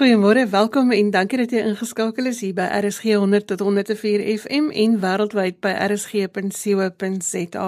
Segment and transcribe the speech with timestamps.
[0.00, 4.70] Goeiemôre, welkom en dankie dat jy ingeskakel is hier by RSG 100 tot 104 FM
[4.72, 7.66] en wêreldwyd by rsg.co.za.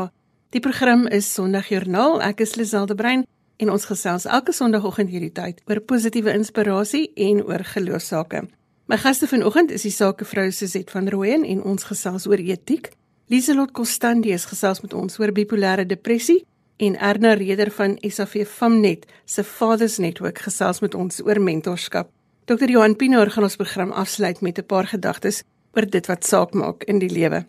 [0.57, 2.23] Die program is Sondagjoernaal.
[2.25, 3.27] Ek is Liselde Brein
[3.61, 8.46] en ons gesels elke Sondagoggend hierdie tyd oor positiewe inspirasie en oor geloofsake.
[8.89, 12.95] My gaste vanoggend is die sakevrou Suzette van Rooyen en ons gesels oor etiek.
[13.29, 16.41] Lieselot Constandius gesels met ons oor bipolêre depressie
[16.80, 22.09] en Erna Reder van SAV Famnet se Fathers Network gesels met ons oor mentorskap.
[22.45, 22.69] Dr.
[22.69, 25.42] Johan Pinaar gaan ons program afsluit met 'n paar gedagtes
[25.73, 27.46] oor dit wat saak maak in die lewe.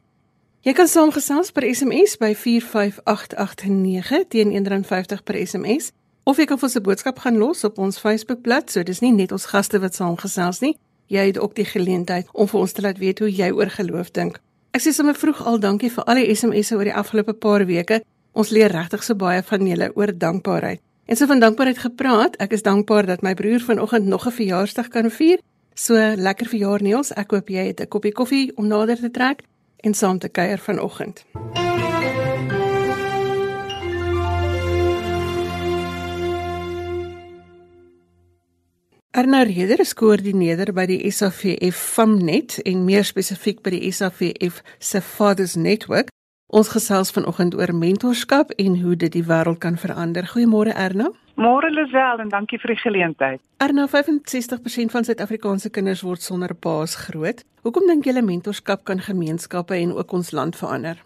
[0.62, 5.92] Jy kan saamgesels per SMS by 45889 teen R1.50 per SMS
[6.24, 8.72] of jy kan vir 'n boodskap gaan los op ons Facebookblad.
[8.72, 10.78] So dis nie net ons gaste wat saamgesels nie.
[11.08, 14.12] Jy het ook die geleentheid om vir ons te laat weet hoe jy oor geloof
[14.12, 14.40] dink.
[14.72, 18.04] Ek sê sommer vroeg al dankie vir al die SMS'e oor die afgelope paar weke.
[18.32, 20.82] Ons leer regtig so baie van julle oor dankbaarheid.
[21.06, 24.88] En so van dankbaarheid gepraat, ek is dankbaar dat my broer vanoggend nog 'n verjaarsdag
[24.88, 25.40] kan vier.
[25.74, 27.14] So lekker verjaar Niels.
[27.14, 29.42] Ek hoop jy het 'n koppie koffie om nader te trek
[29.80, 31.26] en saam te kuier vanoggend.
[39.12, 45.02] Arna Reder is koördineerder by die SAVF Famnet en meer spesifiek by die SAVF se
[45.02, 46.08] Fathers Network.
[46.54, 50.28] Ons gesels vanoggend oor mentorskap en hoe dit die wêreld kan verander.
[50.30, 51.08] Goeiemôre Erna.
[51.34, 53.42] Môre Lisel en dankie vir die geleentheid.
[53.58, 57.42] Erna, 65% van Suid-Afrikaanse kinders word sonder paas groot.
[57.66, 61.02] Hoekom dink julle mentorskap kan gemeenskappe en ook ons land verander?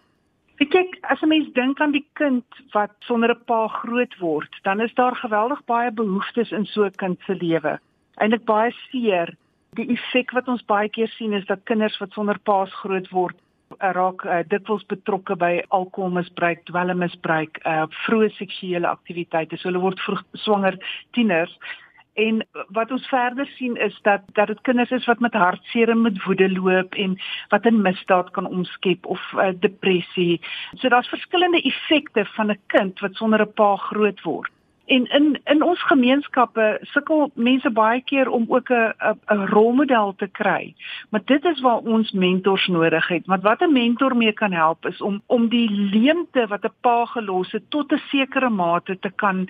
[0.59, 2.43] Kyk, as 'n mens dink aan die kind
[2.75, 6.99] wat sonder 'n pa groot word, dan is daar geweldig baie behoeftes in so 'n
[6.99, 7.79] kind se lewe.
[8.19, 9.37] Eindelik baie seer.
[9.75, 13.35] Die effek wat ons baie keer sien is dat kinders wat sonder paas groot word,
[13.77, 19.57] raak uh, dikwels betrokke by alkoholmisbruik, dwelmmisbruik, uh, vroeë seksuele aktiwiteite.
[19.57, 20.79] So hulle word vroeg swanger
[21.11, 21.53] tieners.
[22.17, 22.41] En
[22.73, 26.23] wat ons verder sien is dat dat dit kinders is wat met hartseer en met
[26.23, 27.17] woede loop en
[27.49, 30.41] wat in misdaad kan omskep of uh, depressie.
[30.73, 34.51] So daar's verskillende effekte van 'n kind wat sonder 'n pa groot word.
[34.87, 38.93] En in in ons gemeenskappe sukkel mense baie keer om ook 'n
[39.33, 40.75] 'n rolmodel te kry.
[41.09, 43.25] Maar dit is waar ons mentors nodig het.
[43.25, 47.05] Want wat 'n mentor mee kan help is om om die leemte wat 'n pa
[47.05, 49.47] gelos het tot 'n sekere mate te kan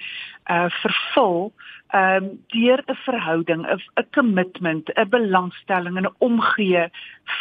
[0.49, 1.53] uh vervul
[1.87, 6.89] ehm um, deur 'n verhouding, 'n commitment, 'n belangstelling en 'n omgee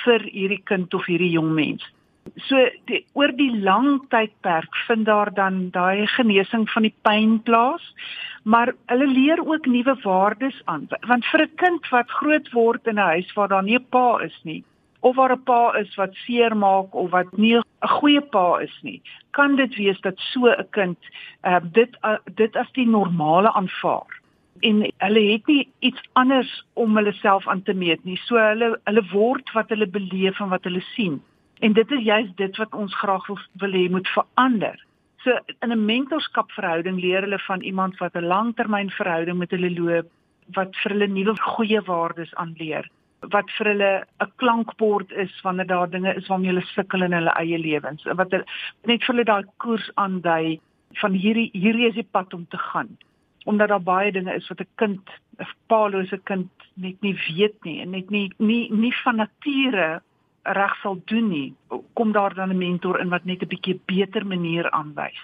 [0.05, 1.93] vir hierdie kind of hierdie jong mens.
[2.34, 2.56] So
[2.91, 7.82] die, oor die lang tydperk vind daar dan daai genesing van die pyn plaas.
[8.44, 10.88] Maar hulle leer ook nuwe waardes aan.
[11.06, 14.19] Want vir 'n kind wat groot word in 'n huis waar daar nie 'n pa
[14.19, 14.64] is nie
[15.00, 17.62] of waar 'n pa is wat seer maak of wat nie 'n
[17.98, 20.98] goeie pa is nie, kan dit wees dat so 'n kind
[21.44, 24.22] uh, dit uh, dit as die normale aanvaar
[24.60, 28.16] en hulle het nie iets anders om hulle self aan te meet nie.
[28.16, 31.20] So hulle hulle word wat hulle beleef en wat hulle sien.
[31.59, 34.77] En dit is juist dit wat ons graag wil, wil hê moet verander.
[35.25, 40.06] So in 'n mentorskapverhouding leer hulle van iemand wat 'n langtermynverhouding met hulle loop,
[40.53, 42.89] wat vir hulle nuwe goeie waardes aanleer,
[43.21, 47.34] wat vir hulle 'n klankbord is wanneer daar dinge is waarmee hulle sukkel in hulle
[47.41, 48.44] eie lewens, wat hulle,
[48.84, 50.61] net vir hulle daai koers aandui
[51.00, 52.97] van hierdie hierdie is die pad om te gaan.
[53.44, 57.81] Omdat daar baie dinge is wat 'n kind, 'n paalose kind net nie weet nie
[57.81, 60.03] en net nie nie nie van nature
[60.53, 61.55] reg sal doen nie,
[61.93, 65.21] kom daar dan 'n mentor in wat net 'n bietjie beter manier aanwys.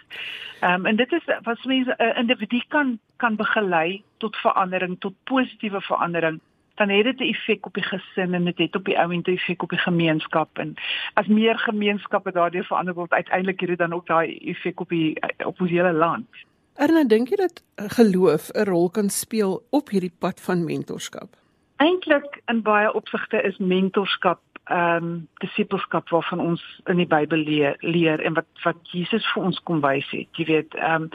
[0.61, 5.15] Ehm um, en dit is wat mense 'n individu kan kan begelei tot verandering, tot
[5.25, 6.41] positiewe verandering
[6.75, 9.23] dan het dit 'n effek op die gesin en dit het op die ou en
[9.23, 10.75] toe effek op die gemeenskap en
[11.15, 15.17] as meer gemeenskappe daardeur verander word uiteindelik het dit dan ook daai effek op die
[15.45, 16.27] op die hele land.
[16.75, 21.37] Erna, dink jy dat geloof 'n rol kan speel op hierdie pad van mentorskap?
[21.77, 27.77] Eintlik in baie opsigte is mentorskap ehm um, disipelskap waarvan ons in die Bybel leer,
[27.81, 30.29] leer en wat wat Jesus vir ons kom wys het.
[30.39, 31.11] Jy weet, ehm um,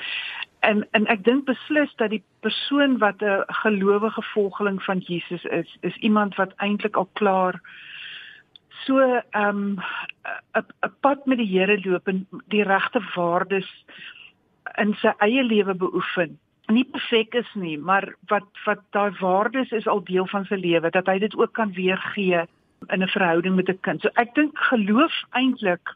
[0.67, 5.77] en en ek dink beslis dat die persoon wat 'n gelowige volgeling van Jesus is,
[5.81, 7.61] is iemand wat eintlik al klaar
[8.85, 9.79] so ehm um,
[10.57, 13.69] 'n pad met die Here loop en die regte waardes
[14.77, 16.39] in sy eie lewe beoefen
[16.73, 20.89] nie perfek is nie, maar wat wat daai waardes is al deel van sy lewe
[20.91, 22.43] dat hy dit ook kan weergee
[22.87, 24.01] in 'n verhouding met 'n kind.
[24.01, 25.95] So ek dink geloof eintlik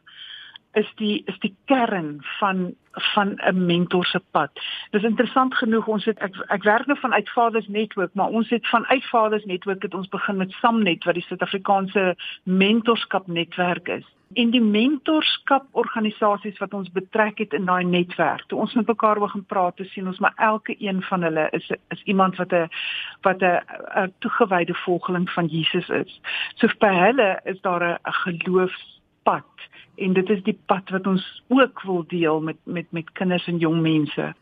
[0.72, 2.74] is die is die kern van
[3.14, 4.50] van 'n mentor se pad.
[4.90, 8.66] Dis interessant genoeg ons het ek ek werk nou vanuit Fathers Network, maar ons het
[8.68, 14.04] vanuit Fathers Network het ons begin met Samnet wat die Suid-Afrikaanse mentorskap netwerk is.
[14.34, 18.44] En die mentorskap organisasies wat ons betrek het in daai netwerk.
[18.48, 21.70] Toe ons met mekaar begin praat, te sien ons maar elke een van hulle is
[21.94, 22.68] is iemand wat 'n
[23.22, 26.20] wat 'n toegewyde volgeling van Jesus is.
[26.54, 29.52] So vir hulle is daar 'n geloofspad
[29.96, 33.58] en dit is die pad wat ons ook wil deel met met met kinders en
[33.58, 34.34] jong mense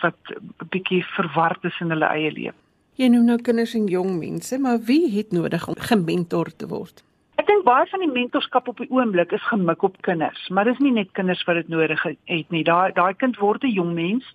[0.00, 2.54] wat 'n bietjie verward is in hulle eie lewe.
[2.94, 7.04] Jy noem nou kinders en jong mense, maar wie het nodig om gementor te word?
[7.48, 10.92] Dink baie van die mentorskap op die oomblik is gemik op kinders, maar dis nie
[10.92, 12.60] net kinders wat dit nodig het nie.
[12.66, 14.26] Daai daai kind word 'n jong mens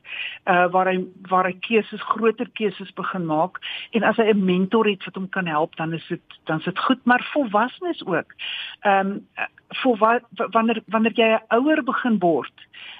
[0.49, 3.61] uh waar hy waar hy keuses, groter keuses begin maak
[3.91, 6.65] en as hy 'n mentor het wat hom kan help, dan is dit dan is
[6.65, 8.33] dit goed, maar volwassenes ook.
[8.81, 9.27] Ehm um,
[9.69, 10.21] vir
[10.51, 12.57] wanneer wanneer jy 'n ouer begin word.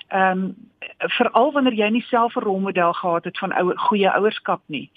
[0.10, 0.56] Ehm um,
[1.18, 4.92] veral wanneer jy nie self 'n rolmodel gehad het van ouer goeie ouerskap nie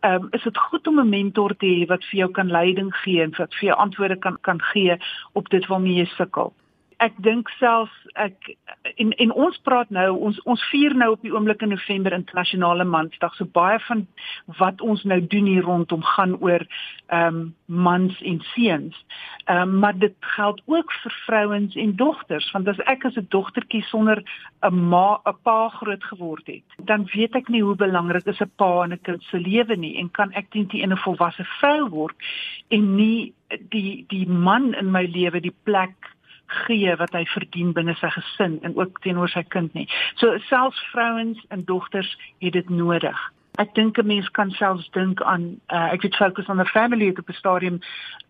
[0.00, 3.22] um, is dit goed om 'n mentor te hê wat vir jou kan leiding gee
[3.22, 4.96] en wat vir jou antwoorde kan kan gee
[5.32, 6.52] op dit waarmee jy sukkel
[7.02, 8.48] ek dink selfs ek
[8.96, 12.86] en en ons praat nou ons ons vier nou op die oomblik in November internasionale
[12.88, 14.06] mansdag so baie van
[14.60, 18.96] wat ons nou doen hier rondom gaan oor ehm um, mans en seuns.
[19.44, 23.26] Ehm um, maar dit geld ook vir vrouens en dogters want as ek as 'n
[23.28, 24.22] dogtertjie sonder
[24.62, 28.52] 'n ma 'n pa groot geword het, dan weet ek nie hoe belangrik is 'n
[28.56, 32.16] pa in 'n kind se lewe nie en kan ek teen 'n volwasse vrou word
[32.70, 33.34] en nie
[33.70, 36.15] die die man in my lewe die plek
[36.46, 39.88] gee wat hy verdien binne sy gesin en ook teenoor sy kind nie.
[40.16, 43.18] So selfs vrouens en dogters het dit nodig.
[43.58, 47.08] Ek dink 'n mens kan selfs dink aan uh, ek het fokus op 'n family
[47.08, 47.80] op 'n stadium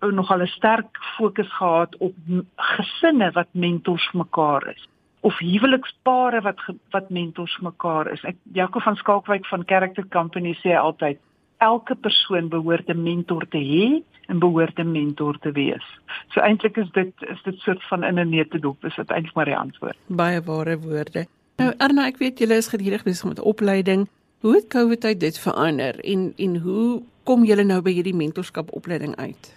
[0.00, 2.14] nogal 'n sterk fokus gehad op
[2.56, 4.88] gesinne wat mentors vir mekaar is
[5.26, 6.60] of huwelikspare wat
[6.94, 8.22] wat mentors vir mekaar is.
[8.24, 11.18] Ek Jaco van Skalkwyk van Character Company sê altyd
[11.58, 13.86] elke persoon behoort 'n mentor te hê
[14.26, 15.86] en behoort 'n mentor te wees.
[16.28, 19.44] So eintlik is dit is dit soort van in 'n neutedop is dit eintlik maar
[19.44, 19.96] die antwoord.
[20.06, 21.26] Baie ware woorde.
[21.56, 24.08] Nou Erna, ek weet julle is gedurig besig met opleiding.
[24.40, 28.72] Hoe het COVID tyd dit verander en en hoe kom julle nou by hierdie mentorskap
[28.72, 29.52] opleiding uit?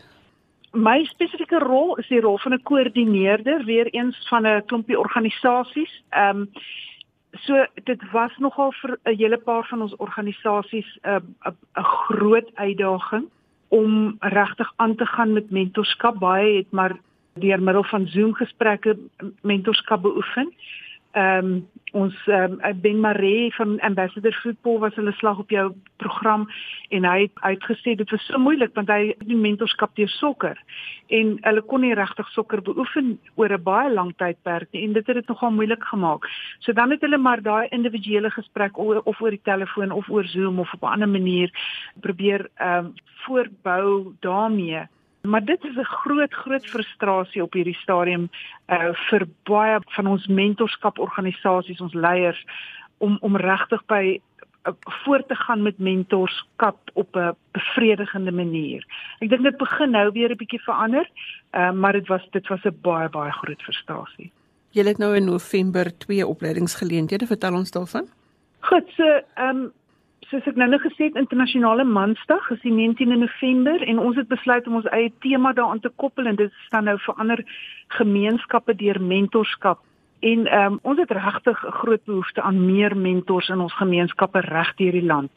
[0.72, 6.04] My spesifieke rol is die rol van 'n koördineerder weer eens van 'n klompie organisasies.
[6.10, 6.50] Ehm um,
[7.32, 11.36] so dit was nogal vir 'n hele paar van ons organisasies 'n
[11.76, 13.28] 'n groot uitdaging
[13.70, 16.20] om regtig aan te gaan met mentorskap.
[16.20, 16.98] Baie het maar
[17.34, 18.98] deur middel van Zoom gesprekke
[19.42, 20.54] mentorskap beoefen.
[21.12, 25.72] Ehm um, ons ehm um, Ben Maree van Ambassador Football was hulle slag op jou
[25.98, 26.44] program
[26.90, 30.62] en hy het uitgesê dit was so moeilik want hy het die mentorskap deur sokker
[31.08, 35.08] en hulle kon nie regtig sokker beoefen oor 'n baie lang tydperk nie en dit
[35.08, 36.30] het dit nogal moeilik gemaak.
[36.60, 40.60] So dan het hulle maar daai individuele gesprek of oor die telefoon of oor Zoom
[40.60, 41.50] of op 'n ander manier
[42.02, 42.94] probeer ehm um,
[43.26, 44.86] voortbou daarmee
[45.22, 48.30] Maar dit is 'n groot groot frustrasie op hierdie stadium
[48.68, 52.46] uh vir baie van ons mentorskaporganisasies, ons leiers
[52.98, 54.22] om om regtig by
[54.68, 54.74] uh,
[55.04, 58.86] voort te gaan met mentorskap op 'n bevredigende manier.
[59.20, 61.10] Ek dink dit begin nou weer 'n bietjie verander,
[61.52, 64.32] uh maar dit was dit was 'n baie baie groot frustrasie.
[64.72, 68.08] Jy het nou in November twee opleidingsgeleenthede, vertel ons daarvan.
[68.60, 69.72] Goed, so ehm um,
[70.30, 74.28] soos ek nou net gesê het internasionale mansdag is die 19de November en ons het
[74.30, 77.42] besluit om ons eie tema daaraan te koppel en dit staan nou vir ander
[77.98, 79.82] gemeenskappe deur mentorskap.
[80.22, 84.76] En um, ons het regtig 'n groot behoefte aan meer mentors in ons gemeenskappe reg
[84.76, 85.32] deur die land.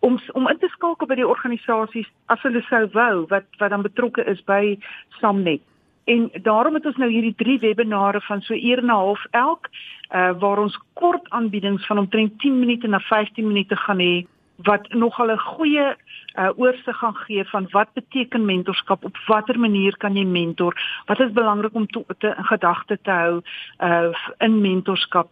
[0.00, 3.82] Om om in te skakel by die organisasies as hulle sou wou wat wat dan
[3.82, 5.62] betrokke is by Samnet.
[6.04, 9.68] En daarom het ons nou hierdie drie webinare van so 1 en 'n half elk
[10.14, 14.26] uh waar ons kort aanbiedings van omtrent 10 minute na 15 minute gaan hê
[14.56, 15.96] wat nogal 'n goeie
[16.34, 20.74] uh, oorsig gaan gee van wat beteken mentorskap op watter manier kan jy mentor?
[21.06, 23.42] Wat is belangrik om te, te in gedagte te hou
[23.78, 25.28] uh, in mentorskap?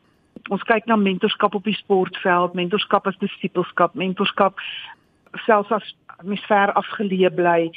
[0.48, 4.60] Ons kyk na mentorskap op die sportveld mentorskap as disipelskap mentorskap
[5.32, 7.70] selfs as mens ver afgeleë bly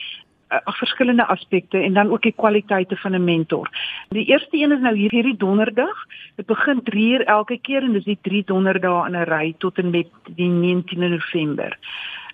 [0.49, 3.69] uh, verskillende aspekte en dan ook die kwaliteite van 'n mentor.
[4.09, 6.05] Die eerste een is nou hier hierdie donderdag.
[6.35, 9.77] Dit begin 3 uur elke keer en dis die 3 donderdae in 'n ry tot
[9.77, 11.77] en met die 19de November.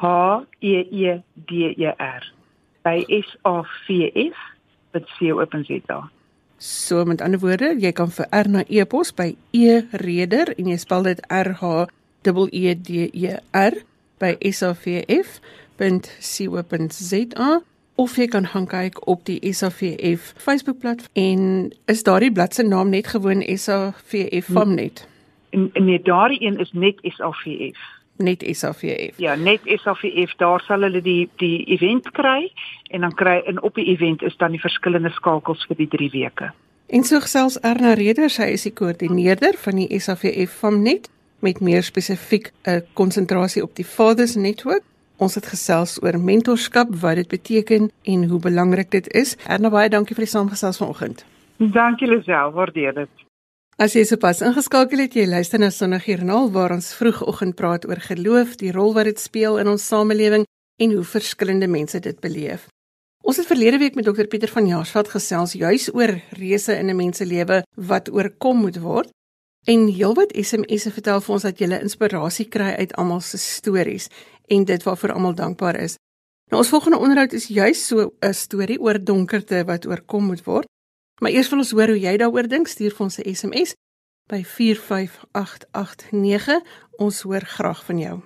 [0.01, 0.07] H
[0.65, 1.19] E E
[1.51, 2.25] D E R
[2.87, 3.87] by S O F
[4.25, 4.39] F
[4.97, 6.09] wat sê openzeta.
[6.59, 10.79] So met ander woorde, jy kan vir R na e-pos by E reder en jy
[10.81, 11.87] spel dit R H
[12.27, 13.75] E E D E R
[14.19, 15.39] by savf.co.za
[17.99, 23.11] of jy kan gaan kyk op die SAVF Facebookblad en is daardie bladsy naam net
[23.11, 25.07] gewoon SAVF Famnet.
[25.51, 27.81] Nee, daardie een is net SAVF.
[28.17, 29.19] Net SAVF.
[29.19, 32.53] Ja, net SAVF, daar sal hulle die die event kry
[32.91, 36.11] en dan kry en op die event is dan die verskillende skakels vir die 3
[36.15, 36.53] weke.
[36.87, 41.11] En so gesels Erna Reder, sy is die koördineerder van die SAVF Famnet
[41.43, 44.87] met meer spesifiek 'n konsentrasie op die Fathers Network
[45.19, 49.35] Ons het gesels oor mentorskap, wat dit beteken en hoe belangrik dit is.
[49.51, 51.25] Erna baie dankie vir die saamgesels vanoggend.
[51.59, 53.25] Dankie Lisel, waardeer dit.
[53.79, 58.57] As jy sopas ingeskakel het, jy luister na Sondagjoernaal waar ons vroegoggend praat oor geloof,
[58.63, 60.47] die rol wat dit speel in ons samelewing
[60.83, 62.69] en hoe verskillende mense dit beleef.
[63.27, 66.97] Ons het verlede week met Dr Pieter van Jaarsveld gesels juis oor reëse in 'n
[66.97, 69.11] mens se lewe wat oorkom moet word.
[69.67, 74.09] En heelwat SMS'e vertel vir ons dat jy inspirasie kry uit almal se stories
[74.49, 75.97] en dit waarvoor almal dankbaar is.
[76.49, 80.67] Nou ons volgende onderhoud is juis so 'n storie oor donkerte wat oorkom moet word.
[81.21, 82.69] Maar eers wil ons hoor hoe jy daaroor dink.
[82.69, 83.75] Stuur vir ons 'n SMS
[84.27, 86.63] by 45889.
[86.97, 88.23] Ons hoor graag van jou.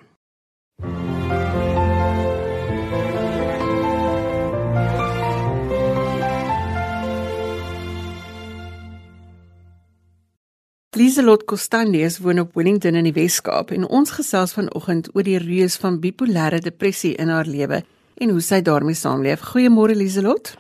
[10.93, 15.79] Lieselot Costandies woon op Wellington in die Wes-Kaap en ons gesels vanoggend oor die reus
[15.81, 17.79] van bipolêre depressie in haar lewe
[18.21, 19.41] en hoe sy daarmee saamleef.
[19.55, 20.51] Goeiemôre Lieselot.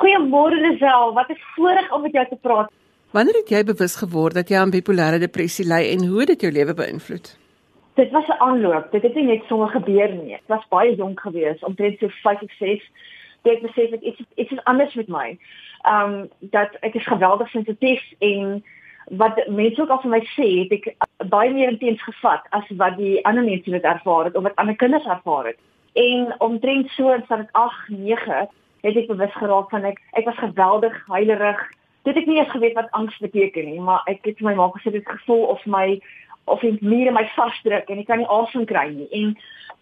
[0.00, 2.70] Goeiemôre Lisel, wat 'n voorreg om met jou te praat.
[3.12, 6.52] Wanneer het jy bewus geword dat jy aan bipolêre depressie ly en hoe dit jou
[6.52, 7.36] lewe beïnvloed?
[7.94, 8.92] Dit was 'n aanloop.
[8.92, 10.34] Dit het nie net sommer gebeur nie.
[10.34, 12.80] Ek was baie jonk geweest, omtrent so 5 of 6.
[13.44, 15.38] Ek besef ek iets iets is anders met my.
[15.82, 18.64] Ehm um, dat ek is geweldig sensitief en
[19.10, 22.96] wat mense ook al vir my sê, het ek baie meer intens gevat as wat
[22.98, 25.58] die ander mense dit ervaar het of wat ander kinders ervaar het.
[25.94, 28.48] En omtrent so van 8, 9
[28.82, 31.60] het ek bewus geraak van ek ek was geweldig huilerig.
[32.02, 34.92] Dit het nie eens geweet wat angs beteken nie, maar ek het my maak gesê
[34.92, 36.00] dit gevoel of my
[36.46, 39.08] of ek meer my vasdruk en ek kan nie asem kry nie.
[39.10, 39.32] En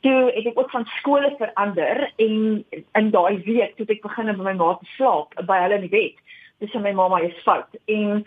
[0.05, 2.65] toe het ek ook van skole verander en
[3.01, 5.93] in daai week toe ek begin by my ma te slaap by hulle in die
[5.93, 6.17] bed.
[6.63, 7.69] Dis my mamma is fout.
[7.91, 8.25] En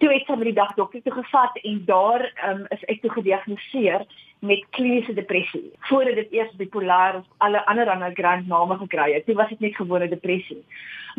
[0.00, 3.10] toe het sy my die dag dokter toe gevat en daar um, is ek toe
[3.18, 4.06] gediagnoseer
[4.40, 5.66] met kliniese depressie.
[5.90, 9.76] Voordat dit eers bipolêr of alle ander grand name gekry het, toe was dit net
[9.76, 10.62] gewone depressie.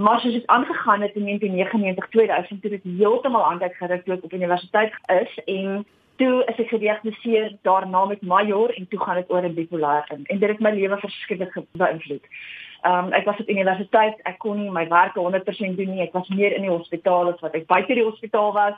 [0.01, 4.33] Maar soos dit aangegaan het in 1999 2000 toe dit heeltemal anders geruk het op
[4.33, 5.85] universiteit is en
[6.15, 10.25] toe is ek gediagnoseer daarna met major en toe gaan dit oor 'n bipolêr in
[10.25, 12.25] en dit het my lewe verskriklik beïnvloed.
[12.81, 16.01] Ehm um, ek was op universiteit, ek kon nie my werk 100% doen nie.
[16.01, 18.73] Ek was meer in die hospitaal as wat ek buite die hospitaal was.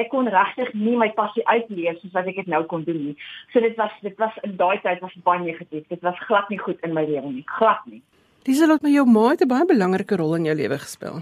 [0.00, 3.16] Ek kon regtig nie my passie uitleef soos wat ek dit nou kon doen nie.
[3.52, 5.84] So dit was dit was in daai tyd was baie negatief.
[5.92, 7.44] Dit was glad nie goed in my lewe nie.
[7.58, 8.00] Glad nie.
[8.48, 11.20] Dis al met jou ma het 'n baie belangrike rol in jou lewe gespeel.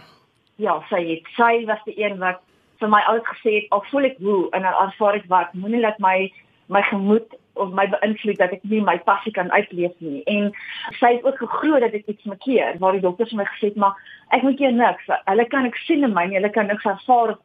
[0.57, 2.41] Ja, sy het sy was die een wat
[2.79, 5.81] vir my altyd gesê het, al voel ek hoe en dan ervaar ek wat, moenie
[5.81, 6.33] laat my
[6.69, 10.23] my gemoed of my beïnvloed dat ek nie my passie kan uitleef nie.
[10.30, 10.50] En
[10.99, 13.97] sy het ook geglo dat ek iets makkeer, waar die dokters my gesê het, maar
[14.32, 15.09] ek moet hier niks.
[15.28, 17.37] Hulle kan ek sien in my, hulle kan niks ervaar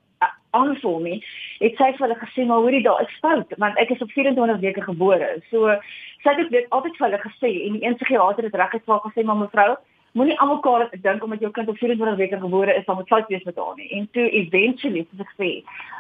[0.56, 1.18] aanvoel nie.
[1.60, 4.62] Het sy vir hulle gesê maar hoorie daar is fout want ek is op 24
[4.64, 5.30] weke gebore.
[5.52, 5.76] So
[6.24, 9.26] sy het dit altyd vir hulle gesê en die een psigiater het reg gesê gesê
[9.28, 9.76] maar mevrou
[10.18, 13.28] moenie almal kaar dink omdat jou kind op 24 weke gebore is, dan moet fout
[13.28, 13.90] wees met haar nie.
[13.98, 15.52] En toe eventually het sy gesê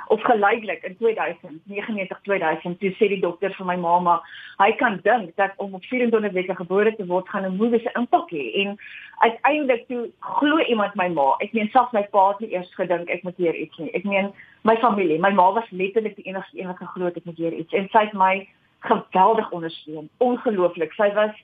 [0.07, 4.15] of geleidelik in 2099 2000 toe sê die dokter vir my mamma,
[4.63, 8.31] hy kan dink dat om op 24 weke gebore te word gaan 'n moeilike impak
[8.31, 8.45] hê.
[8.63, 8.77] En
[9.19, 11.35] uiteindelik toe glo iemand my ma.
[11.39, 13.91] Ek meen selfs my pa het nie eers gedink ek moet hier iets nie.
[13.93, 14.33] Ek meen
[14.63, 17.53] my familie, my ma was letterlik die enigste een wat geglo het ek moet hier
[17.53, 17.73] iets.
[17.73, 18.47] En sy het my
[18.79, 20.09] geweldig ondersteun.
[20.17, 20.93] Ongelooflik.
[20.93, 21.35] Sy was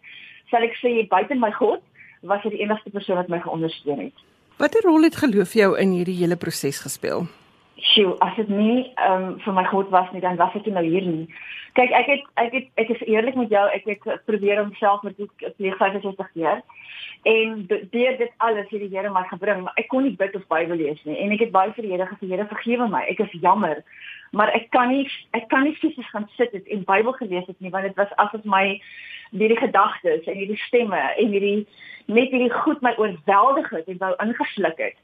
[0.49, 1.81] sal ek sê buite my God
[2.29, 4.27] was hy die enigste persoon wat my geondersteun het.
[4.61, 7.25] Watter rol het geloof jou in hierdie hele proses gespeel?
[7.83, 10.85] Sjoe, as dit nie ehm um, vir my God was nie, dan was ek nou
[10.85, 11.25] hier nie.
[11.73, 15.01] Kyk, ek het ek het ek is eerlik met jou, ek het probeer om self
[15.03, 16.61] met die 65 jaar
[17.23, 20.45] en deur dit alles het die Here my gebring, maar ek kon nie bid of
[20.51, 23.03] Bybel lees nie en ek het baie vir die Here gesê, Here vergewe my.
[23.09, 23.81] Ek is jammer,
[24.33, 25.05] maar ek kan nie
[25.37, 28.13] ek kan nie fisies gaan sit het en Bybel gelees het nie want dit was
[28.25, 28.81] asof my
[29.31, 31.67] hierdie gedagtes en hierdie stemme en hierdie
[32.05, 34.97] net hierdie goed my oorweldig het en wou ingesluk het.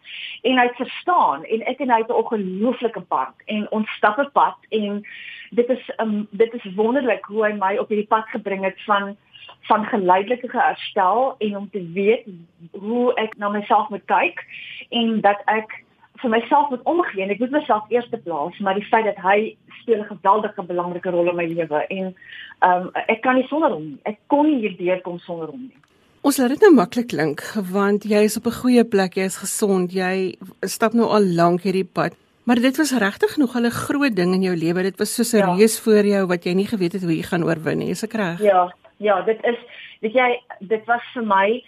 [0.43, 4.19] En hy het verstaan en ek en hy het 'n ongelooflike pad en ons stap
[4.19, 5.03] 'n pad en
[5.51, 9.17] dit is um, dit is wonderlik hoe hy my op hierdie pad gebring het van
[9.61, 12.25] van geleidelike herstel en om te weet
[12.71, 14.45] hoe ek na myself moet kyk
[14.89, 15.83] en dat ek
[16.21, 19.55] vir myself moet omgee en ek moet myself eerste plaas, maar die feit dat hy
[19.81, 22.15] speel 'n geweldige belangrike rol in my lewe en
[22.59, 23.99] ehm um, ek kan nie sonder hom nie.
[24.03, 25.77] Ek kon nie hierdeur kom sonder hom nie.
[26.21, 29.37] Ons laat dit nou maklik klink want jy is op 'n goeie plek, jy is
[29.37, 32.13] gesond, jy stap nou al lank hierdie pad.
[32.43, 34.83] Maar dit was regtig nog 'n groot ding in jou lewe.
[34.83, 35.55] Dit was so 'n ja.
[35.55, 37.89] reus voor jou wat jy nie geweet het hoe jy gaan oorwin nie.
[37.89, 38.39] Is ek reg?
[38.41, 39.57] Ja, ja, dit is
[40.01, 41.63] weet jy, dit was vir my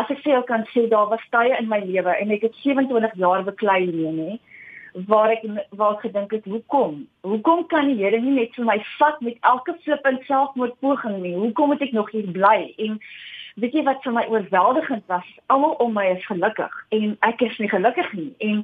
[0.00, 2.60] as ek vir jou kan sê daar was tye in my lewe en ek het
[2.64, 4.32] 27 jaar beklei leen hè
[4.94, 7.06] waar ek waar ek gedink het hoekom?
[7.26, 11.34] Hoekom kan die Here nie net vir my vat met elke flip en selfmoordpoging nie?
[11.34, 12.70] Hoekom moet ek nog hier bly?
[12.78, 13.00] En
[13.58, 15.26] weet jy wat vir my oorweldigend was?
[15.50, 18.30] Almal om my is gelukkig en ek is nie gelukkig nie.
[18.38, 18.62] En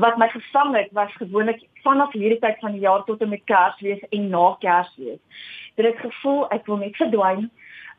[0.00, 3.44] wat my gevang het was gewoonlik vanaf hierdie tyd van die jaar tot en met
[3.44, 5.20] Kersfees en na Kersfees
[5.76, 7.50] dit het gevoel ek wil net verdwyn.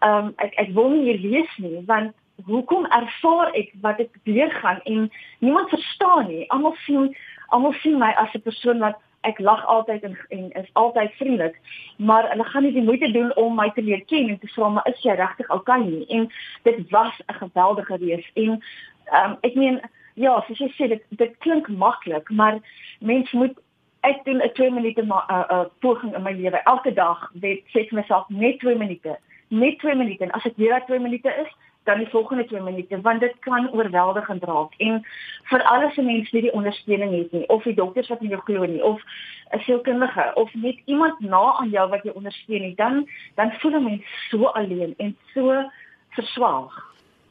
[0.02, 4.82] Um, ek ek wil nie hier wees nie want hoekom ervaar ek wat ek deurgaan
[4.84, 6.50] en niemand verstaan nie.
[6.52, 7.16] Almal sien
[7.48, 11.60] almal sien my as 'n persoon wat ek lag altyd en, en is altyd vriendelik,
[11.98, 14.70] maar hulle gaan nie die moeite doen om my te leer ken en te vra
[14.70, 16.06] maar is jy regtig okay nie?
[16.08, 16.30] En
[16.64, 18.62] dit was 'n geweldige reis en
[19.12, 19.82] um, ek meen
[20.14, 22.60] ja, soos jy sê dit dit klink maklik, maar
[23.00, 23.58] mens moet
[24.02, 27.64] ek doen 'n 2 minute 'n uh, uh, poging in my lewe elke dag, weet
[27.74, 29.18] sê vir myself net 2 minute,
[29.48, 31.52] net 2 minute en as dit weer 2 minute is,
[31.88, 35.00] dan die volgende 2 minute want dit kan oorweldigend raak en
[35.52, 38.42] vir alles se mense nie die ondersteuning het nie of die dokters wat nie jou
[38.50, 39.02] glo nie of
[39.56, 43.80] 'n sielkundige of net iemand na aan jou wat jou ondersteun nie dan dan voel
[43.80, 45.64] 'n mens so alleen en so
[46.10, 46.74] verswaag.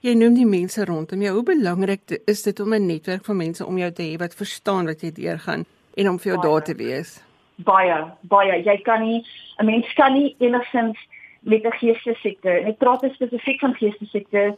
[0.01, 1.33] Jy noem die mense rondom jou.
[1.35, 4.87] Hoe belangrik is dit om 'n netwerk van mense om jou te hê wat verstaan
[4.87, 7.23] wat jy deurgaan en om vir jou daar te wees?
[7.57, 8.63] Baie, baie.
[8.63, 9.25] Jy kan nie
[9.59, 10.99] 'n mens kan nie enigsins
[11.47, 12.51] met 'n geestesiekte.
[12.51, 14.57] Ek praat spesifiek van geestesiekte,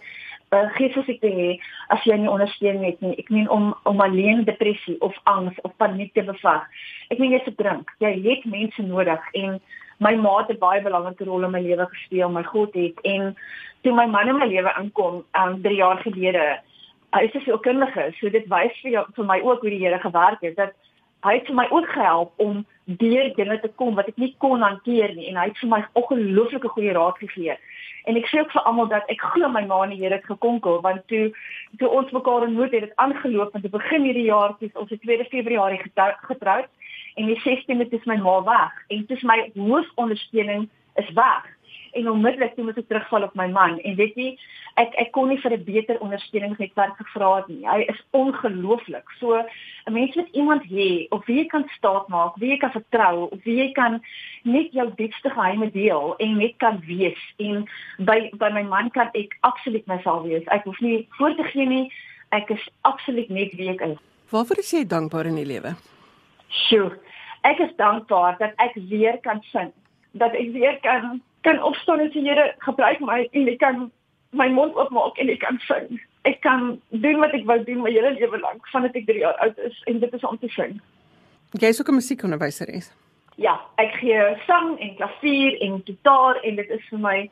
[0.51, 3.17] uh, geestesiekte hê as jy nie ondersteuning het nie.
[3.17, 6.63] Ek meen om om alleen depressie of angs of paniek te bevat.
[7.09, 7.93] Ek meen jy se drink.
[7.99, 9.61] Jy het mense nodig en
[9.99, 13.37] my ma het 'n baie belangrike rol in my lewe gespeel, my God het en
[13.83, 16.61] toe my man in my lewe inkom, um 3 jaar gelede,
[17.13, 19.99] hy is 'n sielkundige, so dit wys vir jou vir my ook hoe die Here
[19.99, 20.73] gewerk het dat
[21.25, 24.63] hy het vir my ook gehelp om deur dinge te kom wat ek nie kon
[24.65, 27.59] hanteer nie en hy het vir my ongelooflike goeie raad gegee.
[28.09, 30.25] En ek sê ook vir almal dat ek glo my ma en die Here het
[30.25, 31.29] gekonkel want toe
[31.83, 35.05] toe ons mekaar ontmoet het dit aangeloop want te begin hierdie jaar het ons op
[35.05, 36.69] 2 Februarie getroud
[37.19, 41.45] en die 16de het my ma weg en dis my hoofondersteuning is weg
[41.93, 43.79] en onmiddellik toe moet ek terugval op my man.
[43.87, 44.29] En weet jy
[44.81, 47.67] ek ek kon nie vir 'n beter ondersteuningsnetwerk gevra het nie.
[47.69, 49.11] Hy is ongelooflik.
[49.21, 52.71] So 'n mens moet iemand hê op wie jy kan staat maak wie jy kan
[52.71, 54.03] vertrou of wie jy kan
[54.43, 57.23] net jou diepste geheime deel en net kan wees.
[57.39, 60.45] En by by my man kan ek absoluut myself wees.
[60.47, 61.93] Ek hoef nie voor te gee nie.
[62.31, 63.99] Ek is absoluut net wie ek is.
[64.31, 65.77] Waarvoor is jy dankbaar in die lewe?
[66.49, 66.99] Sjoe
[67.43, 69.73] ek is dankbaar dat ek weer kan sing
[70.19, 73.89] dat ek weer kan kan opstaan en sê Here, gebruik my en ek kan
[74.37, 75.99] my mond oopmaak en ek kan sing.
[76.29, 79.39] Ek kan doen wat ek wou doen my hele lewe lank vandat ek 3 jaar
[79.45, 80.81] oud is en dit is om te sing.
[81.57, 82.93] Jy is ook 'n musiekonderwyseres.
[83.37, 87.31] Ja, ek gee sang en klavier en gitaar en dit is vir my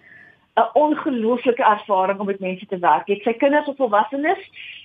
[0.56, 3.08] 'n ongelooflike ervaring om met mense te werk.
[3.08, 4.42] Ek sê kinders of volwassenes,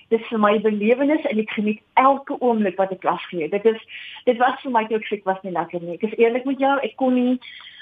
[0.08, 3.48] dit is vir my belewenis en ek geniet elke oomblik wat ek klas gee.
[3.48, 3.80] Dit is
[4.28, 5.96] dit was vir my ek siek was nie lekker nie.
[5.96, 7.38] Ek is eerlik met jou, ek kon nie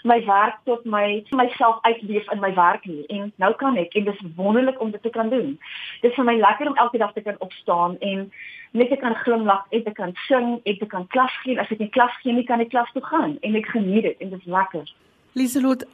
[0.06, 4.06] my werk tot my myself uitleef in my werk nie en nou kan ek en
[4.06, 5.58] dit is wonderlik om dit te kan doen.
[6.00, 8.26] Dit is vir my lekker om elke dag te kan opstaan en
[8.70, 11.58] net te kan glimlag en te kan sing en te kan klas gee.
[11.58, 14.22] As ek nie klas gee nie, kan ek klas toe gaan en ek geniet dit
[14.22, 14.92] en dit is lekker.
[15.34, 15.84] Lieselot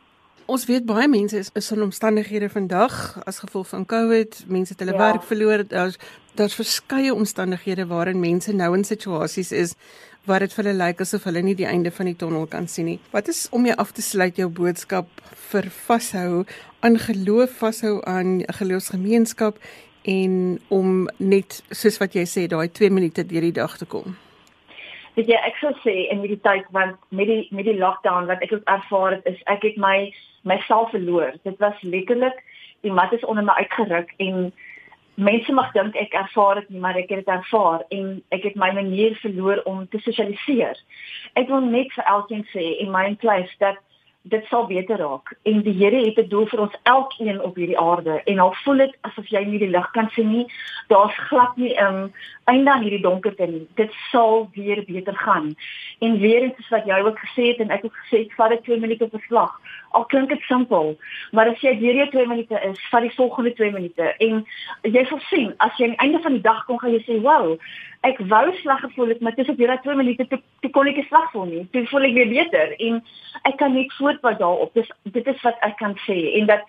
[0.47, 2.93] Ons weet baie mense is, is in omstandighede vandag
[3.27, 4.99] as gevolg van COVID, mense het hulle ja.
[4.99, 5.65] werk verloor.
[5.67, 5.99] Daar's
[6.37, 9.73] daar's verskeie omstandighede waarin mense nou in situasies is
[10.29, 12.87] waar dit vir hulle lyk asof hulle nie die einde van die tonnel kan sien
[12.91, 12.99] nie.
[13.11, 15.09] Wat is om jy af te sluit jou boodskap
[15.49, 16.45] vir vashou
[16.85, 19.59] aan geloof, vashou aan 'n geloofsgemeenskap
[20.05, 24.17] en om net soos wat jy sê daai 2 minute deur die dag te kom?
[25.17, 28.43] Weet jy, ek sou sê in hierdie tyd want met die met die lockdown wat
[28.43, 30.13] ek ook ervaar het is ek het my
[30.47, 31.35] myself verloor.
[31.43, 32.43] Dit was letterlik
[32.87, 34.53] die mat is onder my uitgeruk en
[35.17, 38.59] mense mag dink ek ervaar dit nie, maar ek het dit ervaar en ek het
[38.61, 40.77] my manier verloor om te sosialiseer.
[41.41, 43.81] Ek wil net vir elkeen sê in my place dat
[44.29, 45.35] dit sal beter raak.
[45.43, 48.77] En die Here het 'n doel vir ons elkeen op hierdie aarde en al voel
[48.77, 50.47] dit asof jy nie die lig kan sien nie.
[50.89, 52.13] Daar's glad nie 'n um,
[52.45, 53.67] einde aan hierdie donkerte nie.
[53.75, 55.55] Dit sal weer beter gaan.
[55.99, 58.65] En weer eens wat jy ook gesê het en ek het gesê ek vat dit
[58.65, 59.61] 2 minute verslag
[59.97, 60.97] al klink dit simpel
[61.33, 64.13] maar as jy weer jou 2 minute is vat die volgende 2 minute.
[64.27, 64.45] En
[64.83, 67.21] jy sal sien as jy aan die einde van die dag kom gaan jy sê
[67.25, 67.57] wow
[68.07, 71.03] ek wou slag gevoel het, maar dis op hierdie 2 minute toe, toe kon ek
[71.09, 71.63] slag voel nie.
[71.73, 73.01] Toe voel ek weer beter en
[73.49, 74.75] ek kan net voortbou daarop.
[74.79, 76.65] Dis dit is wat ek kan sê en dat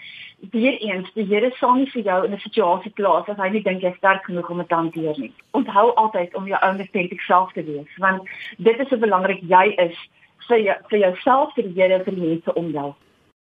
[0.54, 3.82] weer eens die Here saam vir jou in 'n situasie plaas as hy nie dink
[3.82, 5.34] jy sterk genoeg om dit te hanteer nie.
[5.52, 8.22] Onthou altyd om jou autentiek self te wees want
[8.58, 9.98] dit is so belangrik jy is
[10.48, 12.94] vir jou, vir jouself vir die Here vir die mense om jou.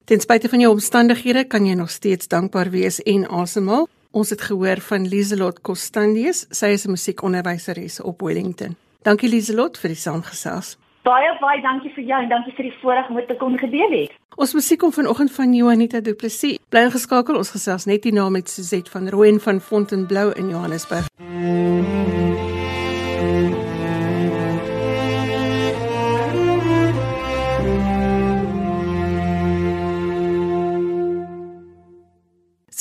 [0.05, 3.87] Ten spyte van jou omstandighede kan jy nog steeds dankbaar wees en asemhaal.
[4.11, 6.45] Ons het gehoor van Lieselot Costandius.
[6.49, 8.75] Sy is 'n musiekonderwyseres op Wellington.
[9.01, 10.77] Dankie Lieselot vir die saamgesels.
[11.03, 13.91] Baie baie dankie vir jou en dankie vir die voorreg om dit te kon gedeel
[13.91, 14.11] het.
[14.35, 16.59] Ons musiek kom vanoggend van Joanita Du Plessis.
[16.69, 21.07] Bly geskakel, ons gesels net hierna met Suzette van Rooyen van Fontainebleau in Johannesburg.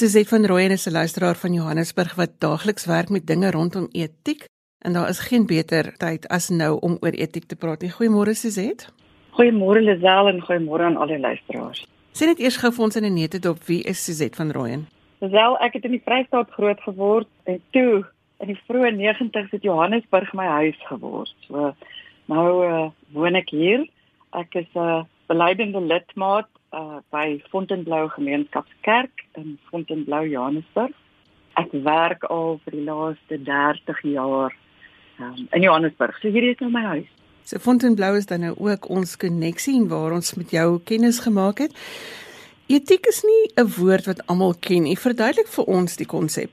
[0.01, 4.45] Suzette van Rooyen is 'n luisteraar van Johannesburg wat daagliks werk met dinge rondom etiek
[4.79, 7.93] en daar is geen beter tyd as nou om oor etiek te praat nie.
[7.93, 8.87] Goeiemôre Suzette.
[9.31, 11.87] Goeiemôre Lisel en goeiemôre aan al die luisteraars.
[12.13, 14.89] Sien net eers gou vir ons in 'n nette dop wie is Suzette van Rooyen?
[15.19, 18.07] Lisel, ek het in die Vrystaat groot geword en toe
[18.39, 21.35] in die vroeë 90's het Johannesburg my huis geword.
[21.41, 21.75] So
[22.25, 23.89] nou uh, woon ek hier.
[24.33, 30.94] Ek is 'n uh, beleidende lidmaat uh, by Fontainebleau Gemeenskapskerk in Fontainebleau Johannesburg.
[31.59, 34.54] Ek werk al vir die laaste 30 jaar
[35.18, 36.16] um, in Johannesburg.
[36.22, 37.11] So hierdie is nou my huis.
[37.44, 41.64] So Fontainebleau is dan nou ook ons koneksie en waar ons met jou kennis gemaak
[41.66, 41.74] het.
[42.70, 44.96] Etiek is nie 'n woord wat almal ken nie.
[44.96, 46.50] Verduidelik vir ons die konsep.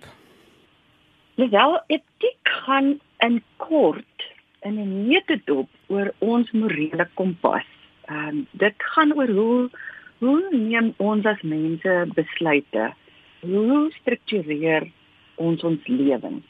[1.36, 4.18] Wel, etiek gaan in kort
[4.62, 7.68] in 'n neutedop oor ons morele kompas.
[8.10, 9.70] Ehm um, dit gaan oor hoe
[10.20, 12.92] hoe neem ons as mense besluite?
[13.46, 14.90] Hoe struktureer
[15.36, 16.46] ons ons lewens?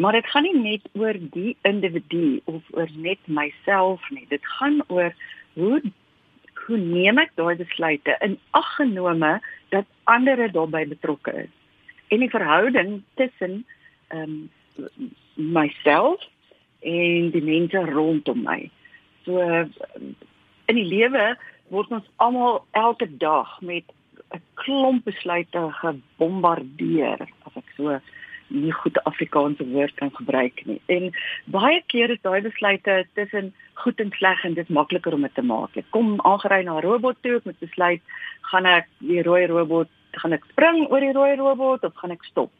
[0.00, 4.24] Maar dit gaan nie net oor die individu of oor net myself nie.
[4.28, 5.14] Dit gaan oor
[5.54, 5.82] hoe
[6.66, 9.32] hoe neem ek daai besluite in ag genome
[9.74, 11.52] dat ander daarbey betrokke is.
[12.08, 13.64] En die verhouding tussen
[14.08, 16.22] ehm um, myself
[16.80, 18.70] en die mense rondom my.
[19.24, 19.40] So
[20.70, 21.36] in die lewe
[21.70, 23.84] word ons almal elke dag met
[24.34, 28.00] 'n klomp besluite gebombardeer as ek so
[28.50, 30.80] nie goed Afrikaanse woord kan gebruik nie.
[30.86, 31.10] En
[31.44, 33.52] baie keer is daai besluite tussen
[33.82, 35.76] goed en sleg en dit is makliker om dit te maak.
[35.76, 38.02] Ek kom aangery na 'n robot toe, ek moet besluit,
[38.50, 42.24] gaan ek die rooi robot, gaan ek spring oor die rooi robot of gaan ek
[42.24, 42.50] stop?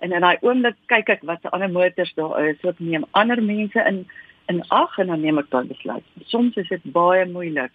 [0.00, 3.42] En in daai oomblik kyk ek wat se ander motors daar is, wat neem ander
[3.42, 4.06] mense in
[4.48, 6.04] in ag en dan neem ek daai besluit.
[6.26, 7.70] Soms is dit baie moeilik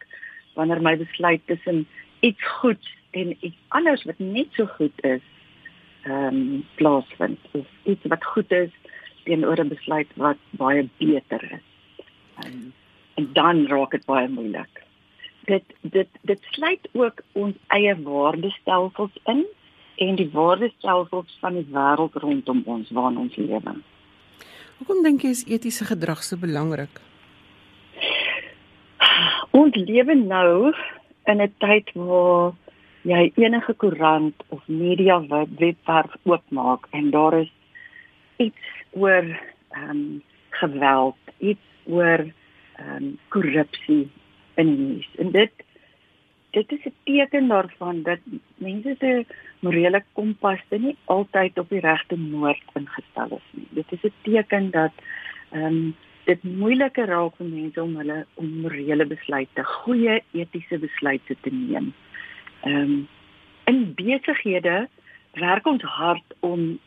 [0.56, 1.86] wanneer my besluit tussen
[2.20, 5.22] iets goed en iets anders wat net so goed is
[6.06, 8.72] ehm um, plaasvind of iets wat goed is
[9.24, 11.68] teenoor 'n besluit wat baie beter is.
[12.46, 12.74] Um,
[13.16, 14.84] en dan raak dit baie moeilik.
[15.46, 19.46] Dit dit dit sluit ook ons eie waardestelsels in
[19.96, 23.76] en die waardestelsels van die wêreld rondom ons waarin ons lewe.
[24.78, 27.02] Hoekom dink jy is etiese gedrag so belangrik?
[29.56, 30.74] Ons lewe nou
[31.32, 32.52] in 'n tyd waar
[33.12, 35.16] jy enige koerant of media
[35.60, 37.52] webwerf oopmaak en daar is
[38.38, 39.26] iets oor
[39.70, 44.10] ehm um, geweld, iets oor ehm um, korrupsie
[44.56, 45.10] in die nuus.
[45.24, 45.54] En dit
[46.52, 48.20] dit is 'n teken daarvan dat
[48.58, 49.26] mense se
[49.60, 53.68] morele kompas nie altyd op die regte noord ingestel is nie.
[53.70, 54.94] Dit is 'n teken dat
[55.52, 61.38] ehm um, dit moeiliker raak vir mense om hulle om morele besluite, goeie etiese besluite
[61.42, 61.94] te neem.
[62.66, 62.96] Ehm um,
[63.66, 64.88] in besighede
[65.42, 66.80] werk ons hard om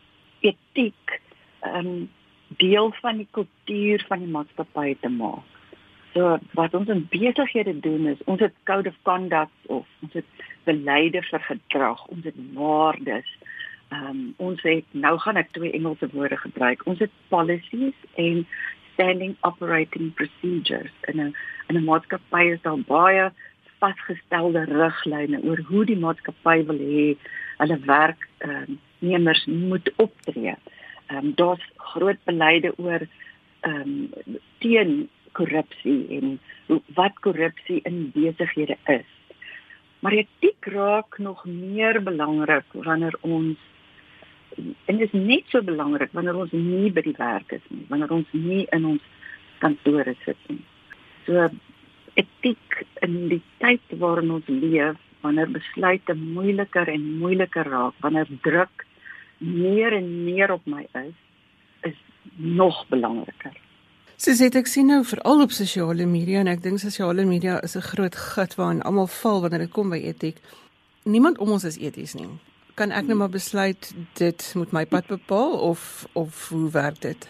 [0.46, 1.20] etiek
[1.60, 2.08] ehm um,
[2.58, 5.56] deel van die kultuur van die maatskappy te maak.
[6.14, 10.46] So wat ons in besighede doen is ons het code of conduct of ons het
[10.64, 13.28] beleide vir gedrag, ons het waardes.
[13.88, 16.86] Ehm um, ons het nou gaan ek twee Engelse woorde gebruik.
[16.86, 18.46] Ons het policies en
[18.98, 21.34] standing operating procedures in 'n
[21.68, 23.30] in 'n maatskappy is daar baie
[23.78, 27.06] vasgestelde riglyne oor hoe die maatskappy wil hê
[27.60, 30.54] hulle werknemers uh, moet optree.
[31.06, 33.06] Ehm um, daar's groot beleide oor
[33.60, 34.10] ehm um,
[34.58, 36.40] teen korrupsie en
[36.94, 39.10] wat korrupsie in besighede is.
[39.98, 43.58] Maar etiek raak nog meer belangrik wanneer ons
[44.56, 48.12] en dit is net so belangrik wanneer ons nie by die werk is nie, wanneer
[48.12, 49.02] ons nie in ons
[49.62, 50.62] kantore sit nie.
[51.26, 51.48] So
[52.18, 58.84] etiek in die tyd waarin ons leef, wanneer besluite moeiliker en moeiliker raak, wanneer druk
[59.38, 61.14] meer en meer op my is,
[61.86, 61.98] is
[62.36, 63.54] nog belangriker.
[64.18, 67.86] Soos ek sien nou veral op sosiale media en ek dink sosiale media is 'n
[67.92, 70.36] groot gat waarin almal val wanneer dit kom by etiek.
[71.04, 72.26] Niemand om ons is eties nie.
[72.78, 73.88] Kan ek nou maar besluit
[74.20, 75.80] dit moet my pad bepaal of
[76.12, 77.24] of hoe werk dit?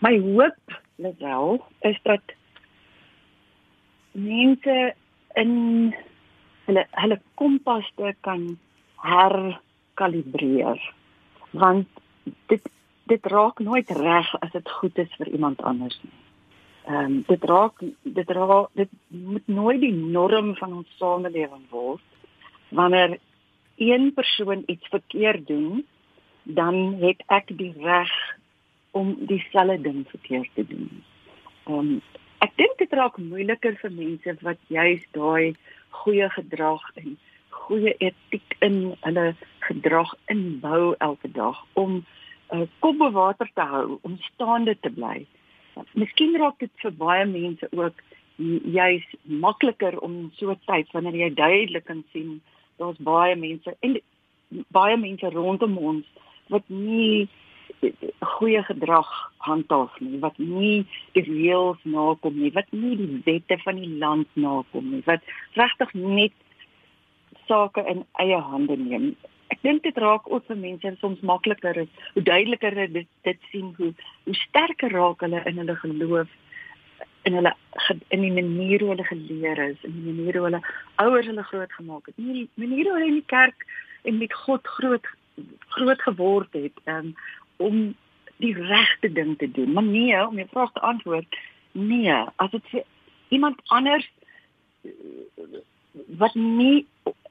[0.00, 2.32] My hoop, Lisel, is dat
[4.12, 4.94] mense
[5.34, 5.52] in
[6.64, 8.48] hulle hulle kompaste kan
[9.04, 10.80] herkalibreer
[11.50, 11.86] want
[12.46, 12.72] dit
[13.12, 16.16] dit raak nooit reg as dit goed is vir iemand anders nie.
[16.88, 22.04] Ehm um, dit raak dit raak dit moet nooit die norm van ons samelewing word
[22.68, 23.18] wanneer
[23.76, 25.86] een persoon iets verkeerd doen
[26.42, 28.12] dan het ek die reg
[28.90, 31.04] om dieselfde ding verkeerd te doen.
[31.68, 32.00] Um,
[32.38, 35.54] ek dink dit raak moeiliker vir mense wat juist daai
[36.02, 39.26] goeie gedrag en goeie etiek in hulle
[39.66, 42.00] gedrag inbou elke dag om
[42.52, 45.26] uh, kop bo water te hou, om staande te bly.
[45.92, 48.00] Miskien raak dit vir baie mense ook
[48.72, 52.38] juis makliker om so tyd wanneer jy duidelik kan sien
[52.78, 53.98] daar's baie mense en
[54.74, 56.06] baie mense rondom ons
[56.48, 57.28] wat nie
[58.38, 59.08] goeie gedrag
[59.46, 64.28] handhaaf nie, wat nie die reëls nakom nie, wat nie die wette van die land
[64.34, 65.22] nakom nie, wat
[65.58, 66.34] regtig net
[67.46, 69.12] sake in eie hande neem.
[69.52, 73.70] Ek dink dit raak ook vir mense soms makliker is hoe duideliker dit dit sien
[73.78, 73.92] hoe
[74.26, 76.34] hoe sterker raak hulle in hulle geloof
[77.28, 77.54] in hulle
[78.14, 80.62] in die manier hoe hulle geleer is, in die manier hoe hulle
[81.04, 82.16] ouers hulle groot gemaak het.
[82.16, 83.66] Nie die manier hoe hulle in die kerk
[84.08, 85.06] en met God groot
[85.76, 87.12] groot geword het um,
[87.56, 87.94] om
[88.42, 89.72] die regte ding te doen.
[89.72, 91.38] Maar nee, om jou vraag te antwoord,
[91.72, 92.84] nee, as dit vir
[93.34, 94.06] iemand anders
[96.18, 96.86] wat nie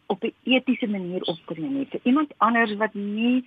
[0.08, 1.88] op 'n etiese manier optree nie.
[1.90, 3.46] Vir iemand anders wat nie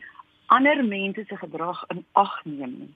[0.56, 2.94] ander mense se gedrag in ag neem nie.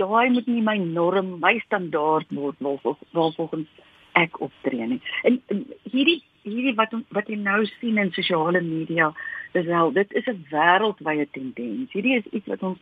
[0.00, 3.68] Daai moet nie my norm, my standaard word of volgens
[4.16, 5.00] ek optree nie.
[5.28, 9.10] En, en hierdie hierdie wat wat jy nou sien in sosiale media,
[9.56, 11.92] dis wel, dit is 'n wêreldwye tendens.
[11.92, 12.78] Hierdie is iets wat ons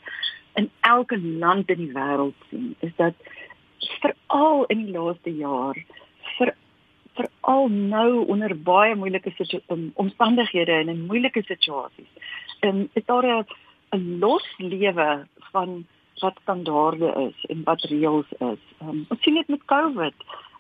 [0.54, 3.14] in elke land in die wêreld sien, is dat
[4.02, 5.78] veral in die laaste jaar
[6.36, 6.54] vir
[7.14, 9.32] veral nou onder baie moeilike
[9.94, 12.10] omstandighede en in moeilike situasies.
[12.60, 13.46] En um, is daar 'n
[13.94, 15.86] 'n los lewe van
[16.20, 18.62] wat standaarde is en wat reëls is.
[18.82, 20.14] Um, ons sien dit met COVID.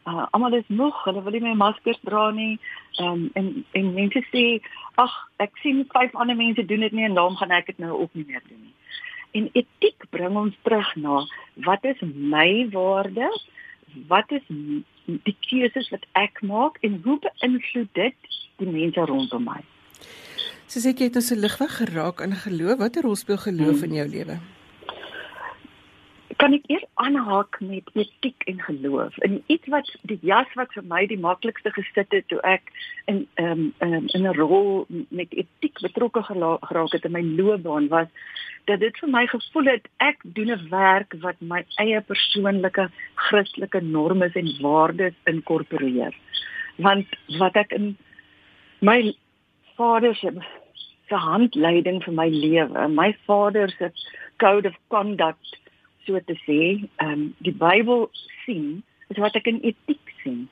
[0.04, 2.58] Uh, almal is moeg, hulle wil nie meer maskers dra nie.
[3.00, 4.60] Um, en en mense sê,
[4.94, 7.92] "Ag, ek sien vyf ander mense doen dit nie en daarom gaan ek dit nou
[8.00, 8.74] ook nie meer doen nie."
[9.32, 13.30] En etiek bring ons terug na wat is my waarde?
[14.06, 14.42] Wat is
[15.04, 18.14] die keuses wat ek maak en hoe beïnvloed dit
[18.56, 19.60] die mense rondom my?
[20.66, 23.88] Soos ek het ons se ligweg geraak in geloof, watter rol speel geloof hmm.
[23.90, 24.36] in jou lewe?
[26.40, 29.18] Kan ek eers aanhaak met etiek en geloof?
[29.26, 32.72] En iets wat die jas wat vir my die maklikste gesit het toe ek
[33.12, 38.08] in ehm um, in 'n rol met etiek betrokke geraak het in my loopbaan was
[38.64, 43.80] dat dit vir my gevoel het ek doen 'n werk wat my eie persoonlike Christelike
[43.80, 46.14] norme en waardes inkorporeer.
[46.76, 47.06] Want
[47.38, 47.96] wat ek in
[48.80, 49.14] my
[49.78, 50.30] vader se
[51.08, 53.90] se handleiding vir my lewe, my vader se
[54.40, 55.58] code of conduct
[56.06, 56.60] so te sê,
[57.00, 58.08] ehm um, die Bybel
[58.44, 60.44] sien, is wat ek in etiek sien.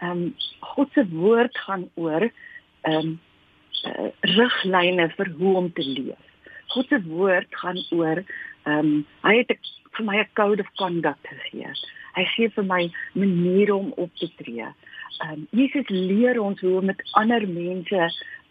[0.00, 0.22] Ehm um,
[0.72, 3.18] God se woord gaan oor ehm um,
[3.88, 6.26] uh, riglyne vir hoe om te leef.
[6.74, 8.92] God se woord gaan oor ehm um,
[9.26, 9.56] hy het
[9.96, 11.74] vir my 'n code of conduct gegee.
[12.14, 12.82] Hy gee vir my
[13.14, 14.66] maniere om op te tree.
[15.20, 18.06] Um, Jesus leer ons hoe om met ander mense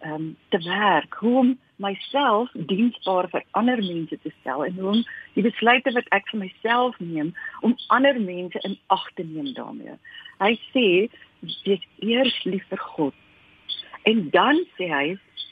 [0.06, 5.00] um, te werk, hoe om myself diensbaar vir ander mense te stel en hoe om
[5.34, 7.32] die besluite wat ek vir myself neem
[7.66, 9.96] om ander mense in ag te neem daarmee.
[10.44, 10.86] Hy sê
[11.66, 13.18] wees eers lief vir God.
[14.12, 15.06] En dan sê hy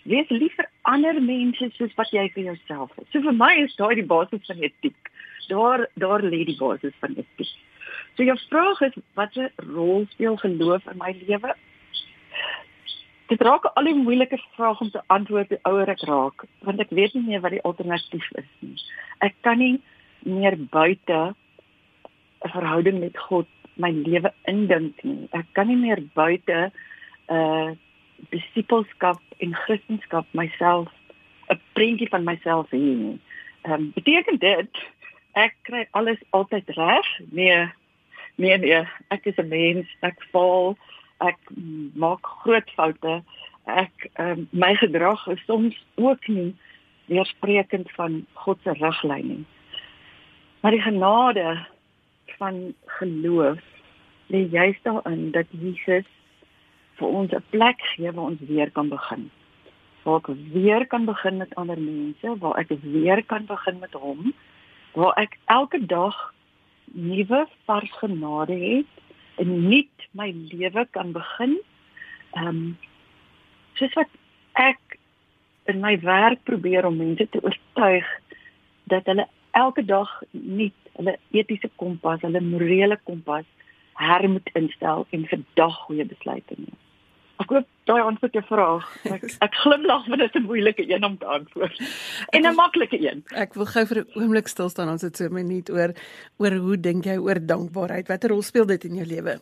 [0.07, 3.07] wees lief vir ander mense soos wat jy vir jouself is.
[3.11, 5.11] So vir my is daai die basis van etiek.
[5.49, 7.55] Daar daar lê die basis van etiek.
[8.17, 11.51] So jou vraag is watter rol speel geloof in my lewe?
[13.29, 16.95] Dit raak al die moeilike vrae om te antwoord hoe ouer ek raak, want ek
[16.97, 18.73] weet nie meer wat die alternatief is nie.
[19.21, 19.77] Ek kan nie
[20.25, 21.21] meer buite
[22.41, 23.45] 'n verhouding met God
[23.77, 25.29] my lewe indink nie.
[25.37, 26.71] Ek kan nie meer buite
[27.29, 27.71] 'n uh,
[28.33, 30.89] disipelskap en kristendom myself
[31.53, 32.81] 'n prentjie van myself hê.
[33.61, 34.85] Ehm um, beteken dit
[35.33, 37.05] ek kry alles altyd reg?
[37.29, 37.69] Nee.
[38.37, 40.77] Nee nee, ek is 'n mens, ek val,
[41.25, 41.39] ek
[41.97, 43.23] maak groot foute.
[43.65, 46.53] Ek um, my gedrag is soms ook nie
[47.09, 49.45] weersprekend van God se riglyn nie.
[50.61, 51.65] Maar die genade
[52.37, 53.59] van geloof
[54.29, 56.05] lê juist daarin dat Jesus
[56.97, 59.31] vir ons 'n plek gee waar ons weer kan begin.
[60.03, 64.33] Waar ek weer kan begin met ander mense, waar ek weer kan begin met hom,
[64.93, 66.33] waar ek elke dag
[66.93, 68.93] nuwe vars genade het
[69.35, 71.57] en nuut my lewe kan begin.
[72.31, 72.77] Ehm um,
[73.77, 74.09] soos wat
[74.53, 74.97] ek
[75.69, 78.07] in my werk probeer om mense te oortuig
[78.83, 83.45] dat hulle elke dag nuut hulle etiese kompas, hulle morele kompas
[83.97, 86.75] her moet instel en vir dag goeie besluite neem.
[87.37, 88.85] Ek hoop daai antwoord jou vraag.
[89.13, 91.81] Ek, ek glimlag want dit is 'n moeilike een om te antwoord.
[92.33, 93.23] En 'n maklike een.
[93.35, 95.93] Ek wil gou vir 'n oomblik stil staan ons het so 'n minuut oor
[96.37, 98.07] oor hoe dink jy oor dankbaarheid?
[98.07, 99.39] Watter rol speel dit in jou lewe?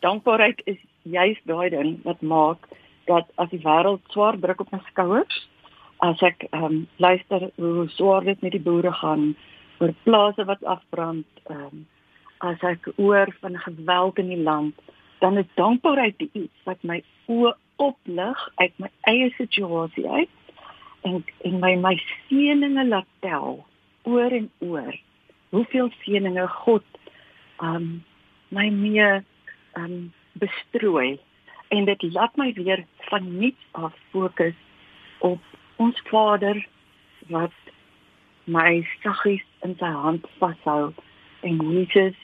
[0.00, 2.68] Dankbaarheid is juis daai ding wat maak
[3.06, 5.48] dat as die wêreld swaar druk op my skouers,
[6.00, 9.34] as ek ehm um, luister hoe swaar dit met die boere gaan,
[9.80, 11.86] oor plase wat afbrand, ehm um,
[12.38, 14.74] as ek oor van geweld in die land
[15.22, 16.98] dan is dankbaarheid iets wat my
[17.30, 20.56] oë oplig uit my eie situasie uit
[21.06, 23.60] en en my my seëninge laat tel
[24.02, 24.98] oor en oor
[25.54, 26.84] hoeveel seëninge God
[27.62, 28.02] um
[28.48, 29.10] my mee
[29.78, 31.20] um bestrooi.
[31.68, 34.56] En dit laat my weer van niets af fokus
[35.18, 35.40] op
[35.76, 36.66] ons Vader
[37.28, 37.54] wat
[38.44, 40.92] my saggies in sy hand vashou
[41.40, 42.18] en Jesus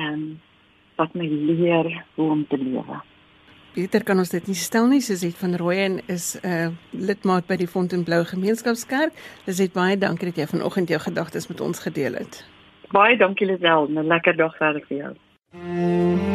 [0.00, 0.40] um
[0.96, 3.00] wat my leer hoe om te lewe.
[3.74, 7.56] Pieter kan ons dit nie stel nie, Suzet van Rooyen is 'n uh, lidmaat by
[7.56, 9.12] die Fontainebleau Gemeenskapskerk.
[9.46, 12.44] Dis baie dankie dat jy vanoggend jou gedagtes met ons gedeel het.
[12.92, 16.33] Baie dankie Lisel, 'n lekker dag verder vir jou.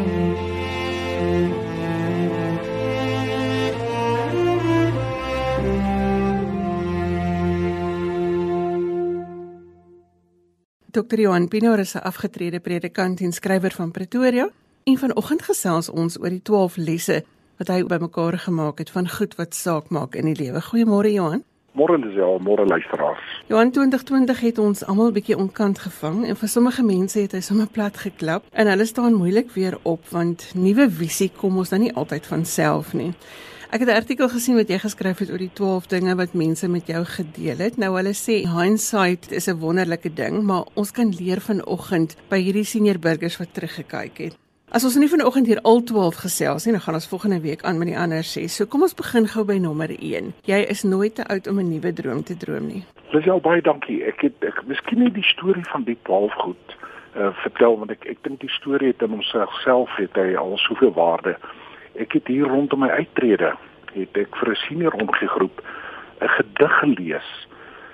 [10.92, 11.20] Dr.
[11.20, 14.50] Johan Pinaar is 'n afgetrede predikant en skrywer van Pretoria.
[14.84, 17.24] En vanoggend gesels ons oor die 12 lesse
[17.58, 20.62] wat hy bymekaar gemaak het van goed wat saak maak in die lewe.
[20.62, 21.44] Goeiemôre Johan.
[21.72, 23.44] Môre is ja, môre luisteraars.
[23.48, 27.68] Johan 2020 het ons almal bietjie onkant gevang en vir sommige mense het hy sommer
[27.68, 31.94] plat geklap en hulle staan moeilik weer op want nuwe visie kom ons dan nie
[31.94, 33.14] altyd van self nie.
[33.70, 36.68] Ek het 'n artikel gesien wat jy geskryf het oor die 12 dinge wat mense
[36.68, 37.78] met jou gedeel het.
[37.78, 42.64] Nou hulle sê hindsight is 'n wonderlike ding, maar ons kan leer vanoggend by hierdie
[42.64, 44.38] senior burgers wat teruggekyk het.
[44.72, 47.78] As ons nie vanoggend hier al 12 gesels nie, dan gaan ons volgende week aan
[47.78, 48.56] met die ander 6.
[48.56, 50.34] So kom ons begin gou by nommer 1.
[50.46, 52.84] Jy is nooit te oud om 'n nuwe droom te droom nie.
[53.12, 54.04] Dis al baie dankie.
[54.04, 56.78] Ek het ek miskien nie die storie van die 12 goed
[57.16, 60.94] uh vertel want ek ek dink die storie het in homself het hy al soveel
[60.94, 61.38] waarde
[61.96, 63.54] ek het hier rondom my uittrede
[63.94, 65.62] het ek vir 'n senior omgegroep
[66.22, 67.48] 'n gedig gelees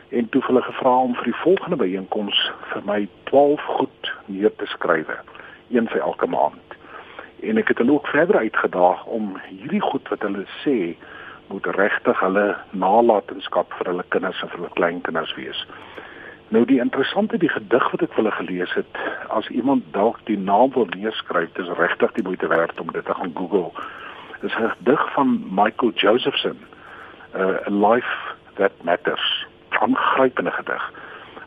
[0.10, 4.65] en toe hulle gevra om vir die volgende byeenkoms vir my 12 goed neer te
[4.65, 5.08] skryf
[5.69, 6.67] een vir elke maand.
[7.41, 10.95] En ek het hulle ook verder uitgedaag om hierdie goed wat hulle sê
[11.47, 15.65] moet regtig hulle nalatenskap vir hulle kinders en vir hulle kleinkinders wees
[16.47, 18.99] Nou die interessante die gedig wat ek vir hulle gelees het,
[19.34, 23.13] as iemand dalk die naam wil neerskryf, dis regtig die moeite werd om dit te
[23.13, 23.71] gaan Google.
[24.41, 26.58] Dis 'n gedig van Michael Josephson,
[27.36, 29.45] uh, A Life That Matters.
[29.71, 30.84] 'n Aangrypende gedig.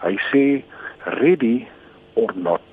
[0.03, 0.63] Hy sê
[1.05, 1.67] ready
[2.15, 2.67] or not,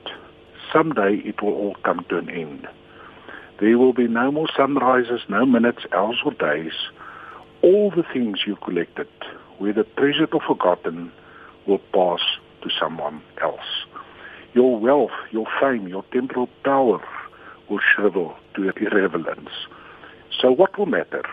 [0.72, 2.68] someday it will all come to an end.
[3.58, 6.92] There will be no more sunrises, no minutes, hours or days.
[7.62, 9.08] All the things you collected,
[9.58, 11.12] whether treasured or forgotten,
[11.67, 12.21] will pass
[12.62, 13.86] to someone else.
[14.54, 17.01] Your wealth, your fame, your temporal power
[17.69, 19.49] will shrivel to irrelevance.
[20.39, 21.23] So what will matter?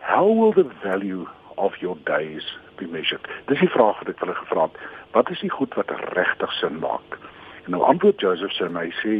[0.00, 2.42] How will the value of your days
[2.78, 3.26] be measured?
[3.48, 4.78] Dis die vraag wat ek hulle gevra het.
[5.16, 7.18] Wat is die goed wat regtig sin maak?
[7.66, 9.16] En nou antwoord Joseph sê hy sê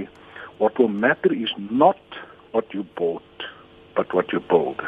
[0.59, 2.00] what will matter is not
[2.52, 3.48] what you bought
[3.94, 4.83] but what you build.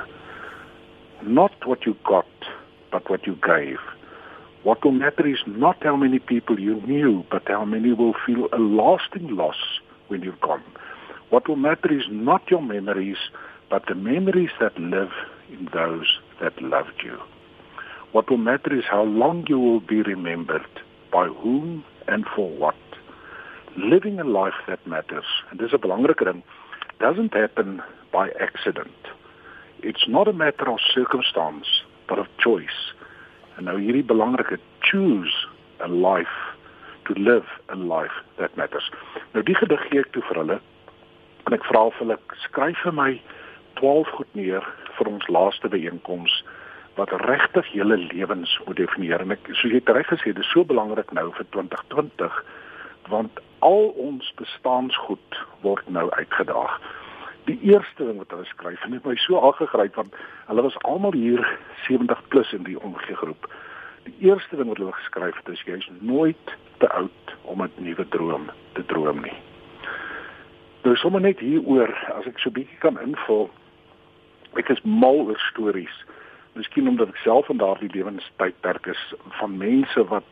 [1.22, 2.50] Not what you got
[2.90, 3.82] but what you gave.
[4.62, 8.49] What will matter is not how many people you knew, but how many will feel
[8.53, 9.57] a lasting loss
[10.09, 10.62] when you're gone.
[11.31, 13.17] What will matter is not your memories,
[13.71, 15.13] but the memories that live
[15.48, 17.17] in those that loved you.
[18.13, 20.67] What will matter is how long you will be remembered,
[21.11, 22.75] by whom and for what.
[23.77, 26.42] Living a life that matters, and this is a belangrike ding,
[26.98, 27.81] doesn't happen
[28.13, 28.90] by accident.
[29.79, 31.67] It's not a matter of circumstance,
[32.08, 32.92] but of choice.
[33.59, 35.48] En nou hierdie belangrike choose
[35.81, 36.38] a life
[37.05, 38.90] to live a life that matters.
[39.33, 40.61] Nou die gedig gee ek toe vir hulle
[41.48, 43.11] en ek vra vir hulle skryf vir my
[43.81, 44.67] 12 goed neer
[44.98, 46.40] vir ons laaste byeenkoms
[46.98, 51.13] wat regtig julle lewens moet definieer en ek soos jy reg gesê dis so belangrik
[51.17, 52.42] nou vir 2020
[53.11, 56.77] want al ons bestaansgoed word nou uitgedaag.
[57.44, 60.16] Die eerste ding wat hulle skryf en dit my so aangegryp want
[60.46, 61.44] hulle was almal hier
[61.86, 63.48] 70 plus in die omgee groep.
[64.04, 68.08] Die eerste ding wat hulle geskryf het is jy's nooit te oud om 'n nuwe
[68.08, 69.38] droom te droom nie.
[70.82, 73.50] Nou sommer net hieroor as ek so bietjie kan invul.
[74.56, 76.04] Ek is mal oor stories.
[76.52, 80.24] Miskien omdat ek self in daardie lewenstydperk is van mense wat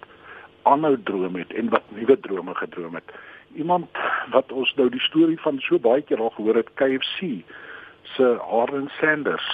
[0.62, 3.12] aanhou droom het en wat nuwe drome gedroom het.
[3.58, 3.90] Iemand
[4.30, 7.42] wat ons nou die storie van so baie keer al gehoor het, KFC
[8.14, 9.48] se Harlan Sanders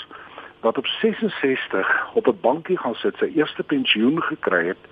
[0.65, 4.85] wat op 66 op 'n bankie gaan sit, sy eerste pensioen gekry het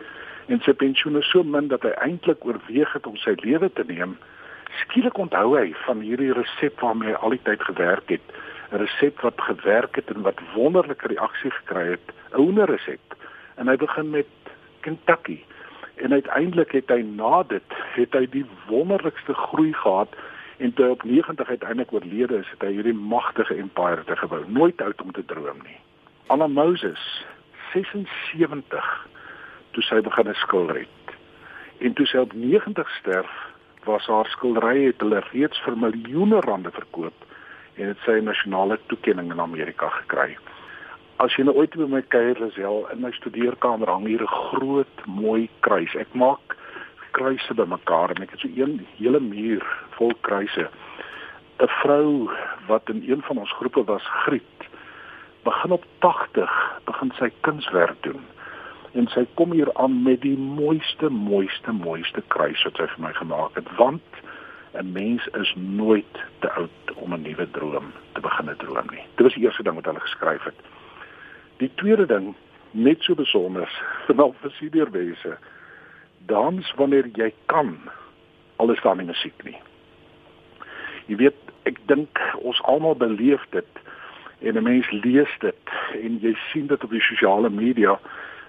[0.46, 3.84] en sy pensioen is so min dat hy eintlik oorweeg het om sy lewe te
[3.86, 4.18] neem.
[4.80, 8.26] Skielik onthou hy van hierdie resep waarmee hy al die tyd gewerk het,
[8.72, 13.16] 'n resep wat gewerk het en wat wonderlike reaksie gekry het, 'n hoenderresep.
[13.56, 14.26] En hy begin met
[14.80, 15.44] Kentucky
[16.02, 20.14] en uiteindelik het hy na dit het hy die wonderlikste groei gehad
[20.58, 24.42] en toe op 90 uiteindelik oorlede is het hy hierdie magtige empire te gebou.
[24.46, 25.78] Nooit oud om te droom nie.
[26.26, 27.02] Anna Moses
[27.72, 28.90] 76
[29.70, 31.16] toe sy begin skilder het
[31.82, 33.30] en toe sy op 90 sterf
[33.86, 37.26] was haar skilderye het hulle reeds vir miljoene rande verkoop
[37.74, 40.36] en het sy nasionale toekenning in Amerika gekry
[41.18, 44.26] as jy nou ooit by my kuier is, ja, in my studeerkamer hang hier 'n
[44.26, 45.94] groot mooi kruis.
[45.94, 46.56] Ek maak
[47.12, 49.64] kruise bymekaar en ek het so een hele muur
[49.98, 50.68] vol kruise.
[51.60, 52.30] 'n Vrou
[52.66, 54.60] wat in een van ons groepe was, Griet,
[55.44, 58.24] begin op 80 begin sy kunswerk doen.
[58.92, 63.12] En sy kom hier aan met die mooiste, mooiste, mooiste kruis wat sy vir my
[63.12, 64.22] gemaak het, want
[64.74, 69.04] 'n mens is nooit te oud om 'n nuwe droom te begin droom nie.
[69.14, 70.60] Dit was die eerste ding wat hulle geskryf het.
[71.58, 72.34] Die tweede ding,
[72.70, 73.68] net so besonder
[74.06, 75.36] vir al vir siederwese,
[76.26, 77.76] dans wanneer jy kan,
[78.56, 79.58] al is daar nie musiek nie.
[81.10, 81.38] Jy weet,
[81.68, 83.82] ek dink ons almal beleef dit
[84.42, 87.98] en 'n mens lees dit en jy sien dit op die sosiale media,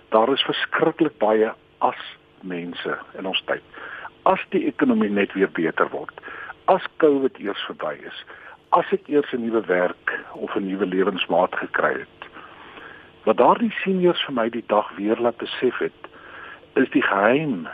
[0.10, 2.02] daar is verskriklik baie as
[2.42, 3.62] mense in ons tyd.
[4.24, 6.14] As die ekonomie net weer beter word,
[6.66, 8.24] as COVID eers verby is,
[8.72, 12.23] as ek eers 'n nuwe werk of 'n nuwe lewensmaat gekry het,
[13.24, 16.10] Wat daardie seniors vir my die dag weer laat besef het,
[16.76, 17.68] is die geheim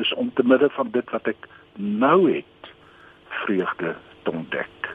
[0.00, 2.70] is om te midde van dit wat ek nou het,
[3.44, 4.88] vreugde te ontdek.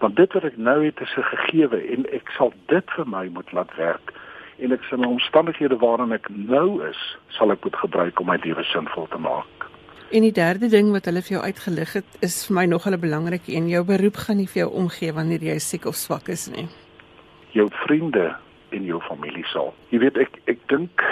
[0.00, 3.28] Want dit wat ek nou het is 'n gegewe en ek sal dit vir my
[3.28, 4.12] moet laat werk
[4.58, 8.38] en ek sal my omstandighede waarin ek nou is, sal ek moet gebruik om my
[8.44, 9.68] lewe sinvol te maak.
[10.10, 13.00] En die derde ding wat hulle vir jou uitgelig het, is vir my nog 'n
[13.00, 13.68] belangrike een.
[13.68, 16.68] Jou beroep gaan nie vir jou omgee wanneer jy siek of swak is nie.
[17.52, 18.36] Jou vriende
[18.70, 19.74] en jou familie sal.
[19.90, 21.04] Jy weet ek ek dink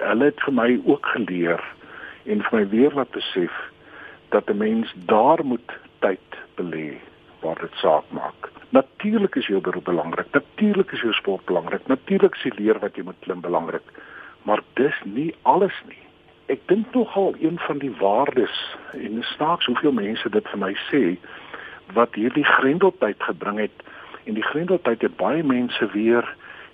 [0.00, 1.62] hulle het vir my ook geleer
[2.26, 3.52] en vir my weer laat besef
[4.34, 6.98] dat 'n mens daar moet tyd belê
[7.40, 8.50] waar dit saak maak.
[8.68, 10.26] Natuurlik is jou beroep belangrik.
[10.32, 11.86] Natuurlik is jou sport belangrik.
[11.86, 13.86] Natuurlik is die leer wat jy moet klim belangrik.
[14.42, 16.02] Maar dis nie alles nie.
[16.46, 21.16] Ek dink nogal een van die waardes en snaaks hoeveel mense dit vir my sê
[21.94, 23.82] wat hierdie grendeltyd gebring het
[24.24, 26.26] en die grendeltyd het baie mense weer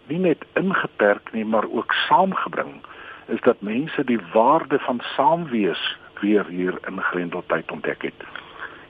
[0.06, 2.80] nie net ingeperk nie, maar ook saamgebring
[3.26, 8.26] is dat mense die waarde van saamwees weer hier in Grendeltyd ontdek het.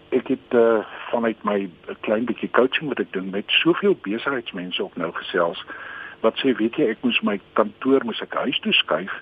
[0.08, 4.96] Ek het uh, vanuit my klein bietjie coaching wat ek doen met soveel besigheidsmense ook
[4.96, 5.64] nou gesels
[6.22, 9.14] wat sê weet jy ek moes my kantoor moes ek huis toe skuif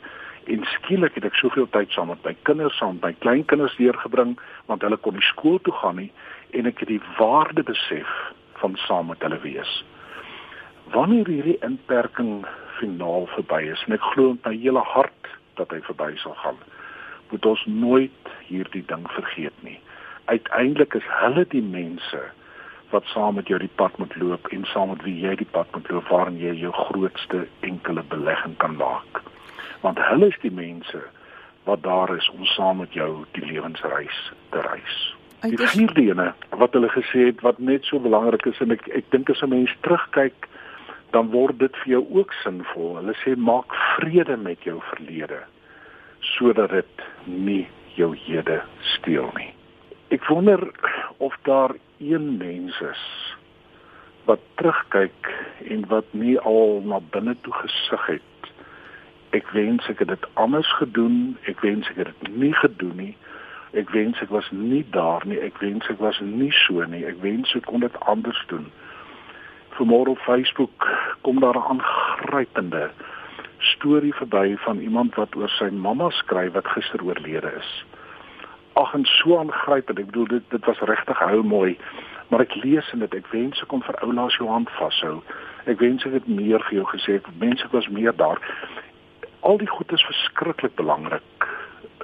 [0.53, 4.37] en skielik het ek soveel tyd saam met my kinders saam met my kleinkinders deurgebring
[4.69, 6.11] want hulle kon nie skool toe gaan nie
[6.59, 8.11] en ek het die waarde besef
[8.61, 9.81] van saam met hulle wees
[10.93, 12.47] wanneer hierdie inperking
[12.79, 16.59] finaal verby is en ek glo met my hele hart dat hy verby sal gaan
[17.31, 19.79] moet ons nooit hierdie ding vergeet nie.
[20.25, 22.23] Uiteindelik is hulle die mense
[22.91, 25.71] wat saam met jou die pad moet loop en saam met wie jy die pad
[25.75, 29.23] moet loop waarin jy jou grootste enkele belegging kan maak.
[29.87, 31.03] Want hulle is die mense
[31.69, 34.19] wat daar is om saam met jou die lewensreis
[34.51, 34.99] te reis.
[35.47, 39.07] Die vierde ene wat hulle gesê het wat net so belangrik is en ek ek
[39.15, 40.50] dink as 'n mens terugkyk
[41.11, 42.95] dan word dit vir jou ook sinvol.
[43.01, 45.43] Hulle sê maak vrede met jou verlede
[46.37, 47.65] sodat dit nie
[47.97, 48.61] jou hede
[48.95, 49.51] steel nie.
[50.13, 50.61] Ek wonder
[51.19, 53.05] of daar een mens is
[54.29, 55.31] wat terugkyk
[55.73, 58.51] en wat nie al na binne toe gesig het.
[59.37, 61.39] Ek wens ek het dit anders gedoen.
[61.49, 63.15] Ek wens ek het dit nie gedoen nie.
[63.79, 65.41] Ek wens ek was nie daar nie.
[65.41, 67.05] Ek wens ek was nie so nie.
[67.07, 68.69] Ek wens ek kon dit anders doen
[69.81, 70.89] vanmôre op Facebook
[71.25, 72.91] kom daar 'n aangrypende
[73.59, 77.85] storie verby van iemand wat oor sy mamma skryf wat gister oorlede is.
[78.73, 79.99] Ag en so aangrypend.
[79.99, 81.79] Ek bedoel dit dit was regtig hou mooi.
[82.29, 85.21] Maar ek lees en dit ek wens ek kon vir oulaas jou hand vashou.
[85.65, 87.21] Ek wens ek het meer vir jou gesê.
[87.39, 88.41] Mense was meer daar.
[89.41, 91.49] Al die goed is verskriklik belangrik.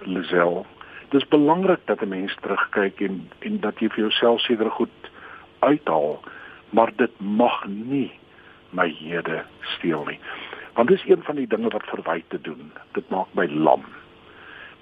[0.04, 0.66] Lisel.
[1.10, 4.90] Dit is belangrik dat 'n mens terugkyk en en dat jy vir jouself seker goed
[5.60, 6.20] uithaal,
[6.70, 8.10] maar dit mag nie
[8.70, 9.44] my hede
[9.76, 10.18] steel nie.
[10.74, 12.72] Want dis een van die dinge wat verwyte te doen.
[12.92, 13.84] Dit maak my lam.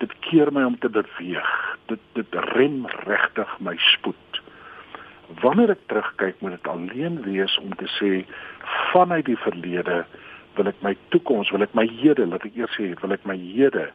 [0.02, 1.50] Dit keer my om te beweeg.
[1.86, 4.40] Dit dit rem regtig my spoed.
[5.40, 8.12] Wanneer ek terugkyk, moet dit alleen wees om te sê
[8.92, 10.04] vanuit die verlede
[10.54, 13.36] wil ek my toekoms, wil ek my hede, laat ek eers sê, wil ek my
[13.38, 13.88] hede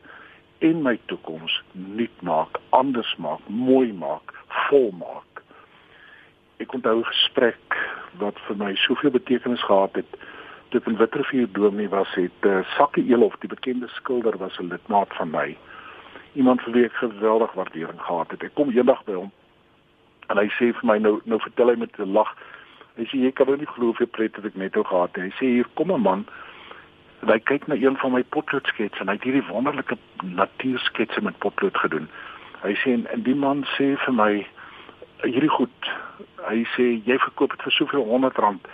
[0.65, 4.33] en my toekoms nuut maak, anders maak, mooi maak,
[4.67, 5.28] vol maak.
[6.59, 7.77] Ek onthou 'n gesprek
[8.19, 10.19] wat vir my soveel betekenis gehad het
[10.75, 15.15] ek in Witrifuur Dominee was, het uh, Sakkie Elof, die bekende skilder, was 'n lidmaat
[15.17, 15.57] van my.
[16.33, 18.43] Iemand vir wie ek geweldig waardering gehad het.
[18.43, 19.31] Ek kom eendag by hom
[20.29, 22.35] en hy sê vir my nou nou vertel hy met 'n lag.
[22.97, 25.23] Hy sê jy kan nou nie glo hoe pret ek net nou gehad het.
[25.23, 26.25] Hy sê hier kom 'n man
[27.21, 31.39] en hy kyk na een van my potloodskets en hy het hierdie wonderlike natuursketse met
[31.39, 32.07] potlood gedoen.
[32.61, 34.45] Hy sê en, en die man sê vir my
[35.23, 35.91] hierdie goed.
[36.47, 38.69] Hy sê jy verkoop dit vir soveel 100 rand.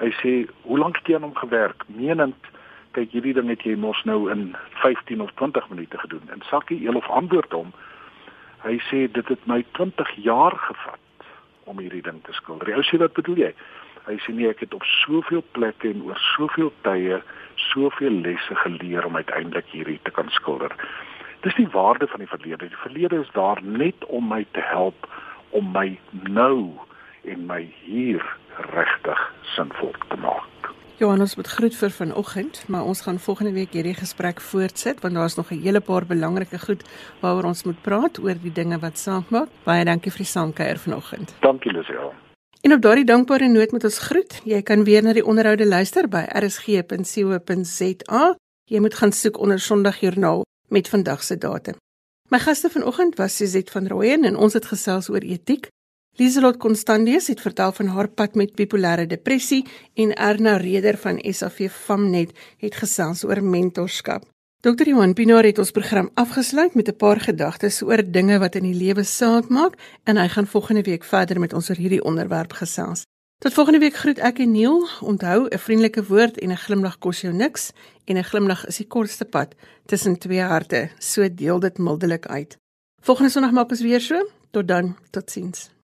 [0.00, 0.32] Hy sê
[0.66, 1.84] hoe lank het jy aan hom gewerk?
[1.92, 2.50] Menend
[2.96, 6.24] kyk hierdie ding het jy mos nou in 15 of 20 minute gedoen.
[6.32, 7.72] En Sakkie Elof antwoord hom.
[8.64, 11.28] Hy sê dit het my 20 jaar gevat
[11.70, 12.72] om hierdie ding te skilder.
[12.76, 13.52] Ou sê wat bedoel jy?
[14.08, 17.20] Hy sê nee, ek het op soveel plekke en oor soveel tye
[17.70, 20.74] soveel lesse geleer om uiteindelik hierdie te kan skilder.
[21.46, 22.68] Dis die waarde van die verlede.
[22.70, 25.06] Die verlede is daar net om my te help
[25.52, 25.98] om my
[26.28, 26.72] nou
[27.24, 28.22] en my hier
[28.72, 29.20] regtig
[29.54, 30.48] sinvol te maak.
[31.02, 35.36] Johannes moet groet vir vanoggend, maar ons gaan volgende week hierdie gesprek voortsit want daar's
[35.36, 36.82] nog 'n hele paar belangrike goed
[37.20, 39.48] waaroor ons moet praat oor die dinge wat saak maak.
[39.64, 41.34] Baie dankie vir die saamkuier vanoggend.
[41.40, 42.12] Dankie Lisel.
[42.60, 44.40] En op daardie dankbare noot moet ons groet.
[44.44, 48.36] Jy kan weer na die onderhoude luister by rsg.co.za.
[48.64, 51.74] Jy moet gaan soek onder Sondagjoernaal met vandag se datum.
[52.32, 55.66] My gaste vanoggend was Suzette van Rooyen en ons het gesels oor etiek.
[56.16, 59.66] Lieselot Constandius het vertel van haar pad met bipolêre depressie
[60.00, 64.24] en Erna Reder van SAV Famnet het gesels oor mentorskap.
[64.64, 64.88] Dr.
[64.88, 68.80] Johan Pinaar het ons program afgesluit met 'n paar gedagtes oor dinge wat in die
[68.84, 73.04] lewe saak maak en hy gaan volgende week verder met ons oor hierdie onderwerp gesels.
[73.42, 74.84] Tot volgende week groet ek en Neil.
[75.00, 77.72] Onthou, 'n vriendelike woord en 'n glimlag kos jou niks
[78.04, 79.54] en 'n glimlag is die kortste pad
[79.86, 80.90] tussen twee harte.
[80.98, 82.56] So deel dit mildelik uit.
[83.00, 84.28] Volgende Sondag maak ons weer so.
[84.50, 85.70] Tot dan, totsiens.